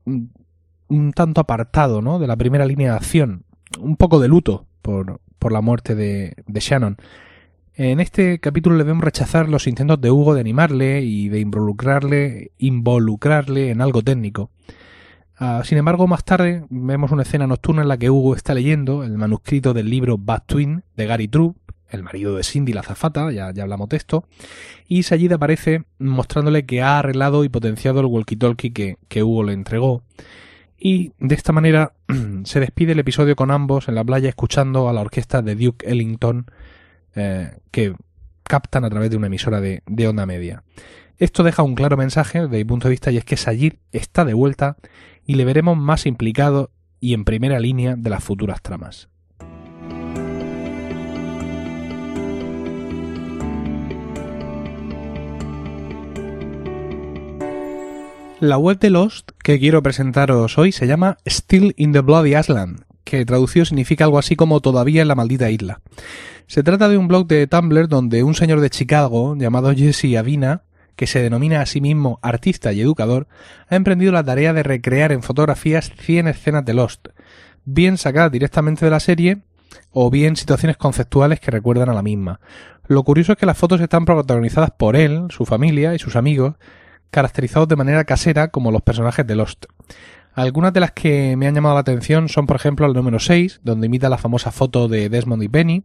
un 0.88 1.14
tanto 1.14 1.42
apartado 1.42 2.02
¿no? 2.02 2.20
de 2.20 2.28
la 2.28 2.36
primera 2.36 2.66
línea 2.66 2.92
de 2.92 2.98
acción, 2.98 3.44
un 3.80 3.96
poco 3.96 4.20
de 4.20 4.28
luto 4.28 4.66
por, 4.82 5.22
por 5.38 5.52
la 5.52 5.62
muerte 5.62 5.96
de, 5.96 6.36
de, 6.46 6.60
Shannon. 6.60 6.98
En 7.76 8.00
este 8.00 8.40
capítulo 8.40 8.76
le 8.76 8.84
vemos 8.84 9.04
rechazar 9.04 9.48
los 9.48 9.68
intentos 9.68 10.02
de 10.02 10.12
Hugo 10.12 10.34
de 10.34 10.42
animarle 10.42 11.02
y 11.02 11.30
de 11.30 11.40
involucrarle, 11.40 12.52
involucrarle 12.58 13.70
en 13.70 13.82
algo 13.82 14.02
técnico. 14.02 14.52
Uh, 15.40 15.64
sin 15.64 15.78
embargo, 15.78 16.06
más 16.06 16.26
tarde 16.26 16.66
vemos 16.70 17.12
una 17.12 17.24
escena 17.24 17.48
nocturna 17.48 17.82
en 17.82 17.88
la 17.88 17.98
que 17.98 18.10
Hugo 18.10 18.36
está 18.36 18.54
leyendo 18.54 19.04
el 19.04 19.18
manuscrito 19.18 19.74
del 19.74 19.90
libro 19.90 20.18
Bad 20.18 20.44
Twin 20.46 20.84
de 20.98 21.06
Gary 21.06 21.30
True, 21.30 21.54
el 21.90 22.04
marido 22.04 22.36
de 22.36 22.44
Cindy 22.44 22.74
la 22.74 22.84
zafata, 22.84 23.32
ya, 23.32 23.48
hablamos 23.48 23.90
de 23.90 23.98
esto, 23.98 24.26
y 24.88 25.04
Sayid 25.04 25.32
aparece 25.32 25.84
mostrándole 25.98 26.66
que 26.66 26.82
ha 26.82 27.00
arreglado 27.00 27.44
y 27.44 27.50
potenciado 27.50 28.02
el 28.02 28.08
walkie-talkie 28.08 28.98
que, 29.08 29.24
Hugo 29.24 29.44
le 29.44 29.54
entregó 29.54 30.04
y 30.78 31.14
de 31.20 31.36
esta 31.36 31.52
manera 31.52 31.94
se 32.44 32.60
despide 32.60 32.92
el 32.94 33.00
episodio 33.00 33.36
con 33.36 33.52
ambos 33.52 33.88
en 33.88 33.96
la 33.96 34.04
playa 34.04 34.30
escuchando 34.30 34.90
a 34.90 34.94
la 34.94 35.02
orquesta 35.02 35.42
de 35.42 35.56
Duke 35.56 35.90
Ellington 35.90 36.46
eh, 37.16 37.52
que 37.72 37.96
captan 38.44 38.86
a 38.86 38.90
través 38.90 39.10
de 39.10 39.18
una 39.18 39.28
emisora 39.28 39.62
de, 39.62 40.08
onda 40.08 40.26
media. 40.26 40.64
Esto 41.18 41.44
deja 41.44 41.64
un 41.64 41.76
claro 41.76 41.98
mensaje 41.98 42.42
desde 42.42 42.58
mi 42.58 42.64
punto 42.64 42.88
de 42.88 42.92
vista 42.92 43.12
y 43.12 43.18
es 43.18 43.26
que 43.26 43.36
Sayid 43.36 43.74
está 43.92 44.24
de 44.26 44.34
vuelta 44.34 44.78
y 45.30 45.36
le 45.36 45.46
veremos 45.46 45.78
más 45.78 46.08
implicado 46.08 46.72
y 47.00 47.14
en 47.14 47.24
primera 47.24 47.60
línea 47.60 47.96
de 47.96 48.10
las 48.10 48.24
futuras 48.24 48.64
tramas. 48.64 49.10
La 58.40 58.58
web 58.58 58.80
de 58.80 58.90
Lost 58.90 59.30
que 59.44 59.60
quiero 59.60 59.84
presentaros 59.84 60.58
hoy 60.58 60.72
se 60.72 60.88
llama 60.88 61.18
Still 61.28 61.76
in 61.78 61.92
the 61.92 62.00
Bloody 62.00 62.36
Island, 62.36 62.82
que 63.04 63.24
traducido 63.24 63.66
significa 63.66 64.06
algo 64.06 64.18
así 64.18 64.36
como 64.36 64.62
todavía 64.62 65.04
en 65.04 65.10
la 65.10 65.14
maldita 65.14 65.52
isla. 65.52 65.80
Se 66.48 66.64
trata 66.64 66.90
de 66.90 66.98
un 66.98 67.08
blog 67.08 67.28
de 67.28 67.46
Tumblr 67.46 67.88
donde 67.88 68.24
un 68.24 68.34
señor 68.34 68.62
de 68.62 68.72
Chicago 68.72 69.36
llamado 69.38 69.72
Jesse 69.76 70.18
Avina, 70.18 70.64
que 71.00 71.08
se 71.08 71.22
denomina 71.22 71.62
a 71.62 71.66
sí 71.66 71.80
mismo 71.80 72.20
artista 72.22 72.74
y 72.74 72.82
educador, 72.82 73.30
ha 73.70 73.78
emprendido 73.78 74.12
la 74.12 74.22
tarea 74.22 74.52
de 74.52 74.64
recrear 74.64 75.14
en 75.14 75.24
fotografías 75.24 75.94
100 75.98 76.28
escenas 76.28 76.66
de 76.66 76.74
Lost, 76.74 77.08
bien 77.64 77.98
sacadas 77.98 78.34
directamente 78.34 78.84
de 78.84 78.92
la 78.92 79.00
serie 79.00 79.38
o 79.92 80.10
bien 80.10 80.36
situaciones 80.36 80.76
conceptuales 80.76 81.40
que 81.40 81.52
recuerdan 81.52 81.88
a 81.88 81.94
la 81.94 82.02
misma. 82.02 82.42
Lo 82.86 83.02
curioso 83.04 83.32
es 83.32 83.38
que 83.38 83.46
las 83.46 83.58
fotos 83.58 83.80
están 83.80 84.04
protagonizadas 84.04 84.72
por 84.72 84.98
él, 84.98 85.28
su 85.30 85.46
familia 85.46 85.96
y 85.96 86.00
sus 86.00 86.18
amigos, 86.18 86.56
caracterizados 87.12 87.70
de 87.70 87.78
manera 87.78 88.04
casera 88.04 88.50
como 88.50 88.70
los 88.70 88.82
personajes 88.82 89.26
de 89.26 89.38
Lost. 89.38 89.68
Algunas 90.34 90.74
de 90.74 90.82
las 90.82 90.92
que 90.92 91.38
me 91.38 91.48
han 91.48 91.56
llamado 91.56 91.76
la 91.76 91.82
atención 91.82 92.28
son, 92.28 92.46
por 92.46 92.58
ejemplo, 92.58 92.86
el 92.86 92.92
número 92.92 93.20
6, 93.20 93.62
donde 93.64 93.88
imita 93.88 94.10
la 94.10 94.18
famosa 94.18 94.52
foto 94.52 94.90
de 94.90 95.08
Desmond 95.08 95.44
y 95.44 95.48
Penny, 95.48 95.84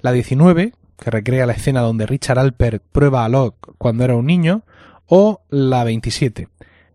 la 0.00 0.10
19, 0.10 0.72
que 1.02 1.10
recrea 1.10 1.46
la 1.46 1.54
escena 1.54 1.80
donde 1.80 2.06
Richard 2.06 2.38
Alpert 2.38 2.80
prueba 2.92 3.24
a 3.24 3.28
Locke 3.28 3.72
cuando 3.76 4.04
era 4.04 4.14
un 4.14 4.26
niño, 4.26 4.62
o 5.06 5.40
la 5.50 5.82
27, 5.82 6.46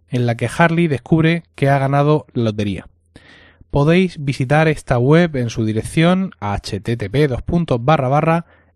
en 0.08 0.26
la 0.26 0.38
que 0.38 0.50
Harley 0.56 0.88
descubre 0.88 1.44
que 1.56 1.68
ha 1.70 1.78
ganado 1.78 2.26
la 2.34 2.46
lotería. 2.46 2.88
Podéis 3.70 4.24
visitar 4.24 4.70
esta 4.70 4.98
web 4.98 5.36
en 5.36 5.50
su 5.50 5.66
dirección 5.66 6.32
http 6.40 7.34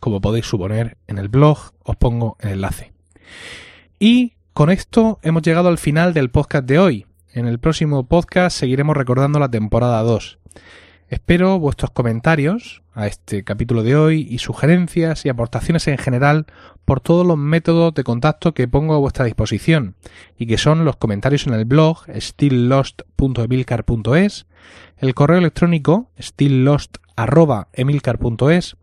Como 0.00 0.20
podéis 0.20 0.46
suponer, 0.46 0.96
en 1.06 1.18
el 1.18 1.28
blog 1.28 1.58
os 1.82 1.96
pongo 1.96 2.36
el 2.40 2.50
enlace. 2.50 2.92
Y 3.98 4.34
con 4.52 4.68
esto 4.70 5.18
hemos 5.22 5.42
llegado 5.42 5.68
al 5.68 5.78
final 5.78 6.12
del 6.12 6.30
podcast 6.30 6.66
de 6.66 6.78
hoy. 6.78 7.06
En 7.34 7.46
el 7.48 7.58
próximo 7.58 8.06
podcast 8.06 8.56
seguiremos 8.56 8.96
recordando 8.96 9.40
la 9.40 9.50
temporada 9.50 10.00
2. 10.02 10.38
Espero 11.08 11.58
vuestros 11.58 11.90
comentarios 11.90 12.84
a 12.94 13.08
este 13.08 13.42
capítulo 13.42 13.82
de 13.82 13.96
hoy 13.96 14.28
y 14.30 14.38
sugerencias 14.38 15.26
y 15.26 15.30
aportaciones 15.30 15.88
en 15.88 15.98
general 15.98 16.46
por 16.84 17.00
todos 17.00 17.26
los 17.26 17.36
métodos 17.36 17.92
de 17.92 18.04
contacto 18.04 18.54
que 18.54 18.68
pongo 18.68 18.94
a 18.94 18.98
vuestra 18.98 19.24
disposición 19.24 19.96
y 20.38 20.46
que 20.46 20.58
son 20.58 20.84
los 20.84 20.94
comentarios 20.94 21.48
en 21.48 21.54
el 21.54 21.64
blog 21.64 22.04
stilllost.emilcar.es, 22.16 24.46
el 24.98 25.14
correo 25.16 25.38
electrónico 25.38 26.12
stilllost.emilcar.es, 26.20 28.76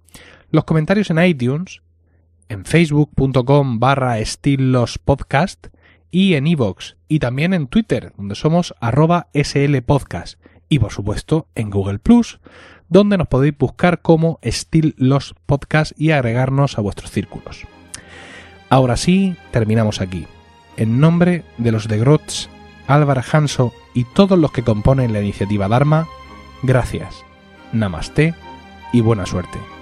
los 0.49 0.65
comentarios 0.65 1.09
en 1.09 1.23
iTunes, 1.23 1.81
en 2.49 2.65
facebook.com 2.65 3.79
barra 3.79 4.17
y 6.12 6.36
en 6.36 6.45
iVoox 6.47 6.95
y 7.08 7.19
también 7.19 7.54
en 7.54 7.67
Twitter 7.67 8.13
donde 8.17 8.36
somos 8.36 8.76
arroba 8.80 9.30
slpodcast 9.34 10.39
y 10.69 10.80
por 10.80 10.91
supuesto 10.91 11.47
en 11.56 11.69
Google 11.69 12.00
Plus, 12.00 12.39
donde 12.88 13.17
nos 13.17 13.28
podéis 13.28 13.58
buscar 13.58 14.02
como 14.02 14.39
Still 14.43 14.95
Los 14.97 15.36
Podcast 15.45 15.91
y 16.00 16.12
agregarnos 16.12 16.78
a 16.78 16.82
vuestros 16.82 17.12
círculos. 17.12 17.65
Ahora 18.69 18.95
sí, 18.95 19.36
terminamos 19.52 20.00
aquí. 20.00 20.28
En 20.78 21.02
nombre 21.02 21.43
de 21.58 21.74
los 21.74 21.89
de 21.89 21.97
Grotz, 21.97 22.47
Álvaro 22.88 23.21
Hanso 23.32 23.74
y 23.93 24.06
todos 24.06 24.39
los 24.39 24.52
que 24.54 24.63
componen 24.63 25.12
la 25.12 25.21
iniciativa 25.21 25.67
Dharma, 25.67 26.08
gracias, 26.63 27.26
namaste 27.74 28.34
y 28.93 29.02
buena 29.02 29.26
suerte. 29.26 29.80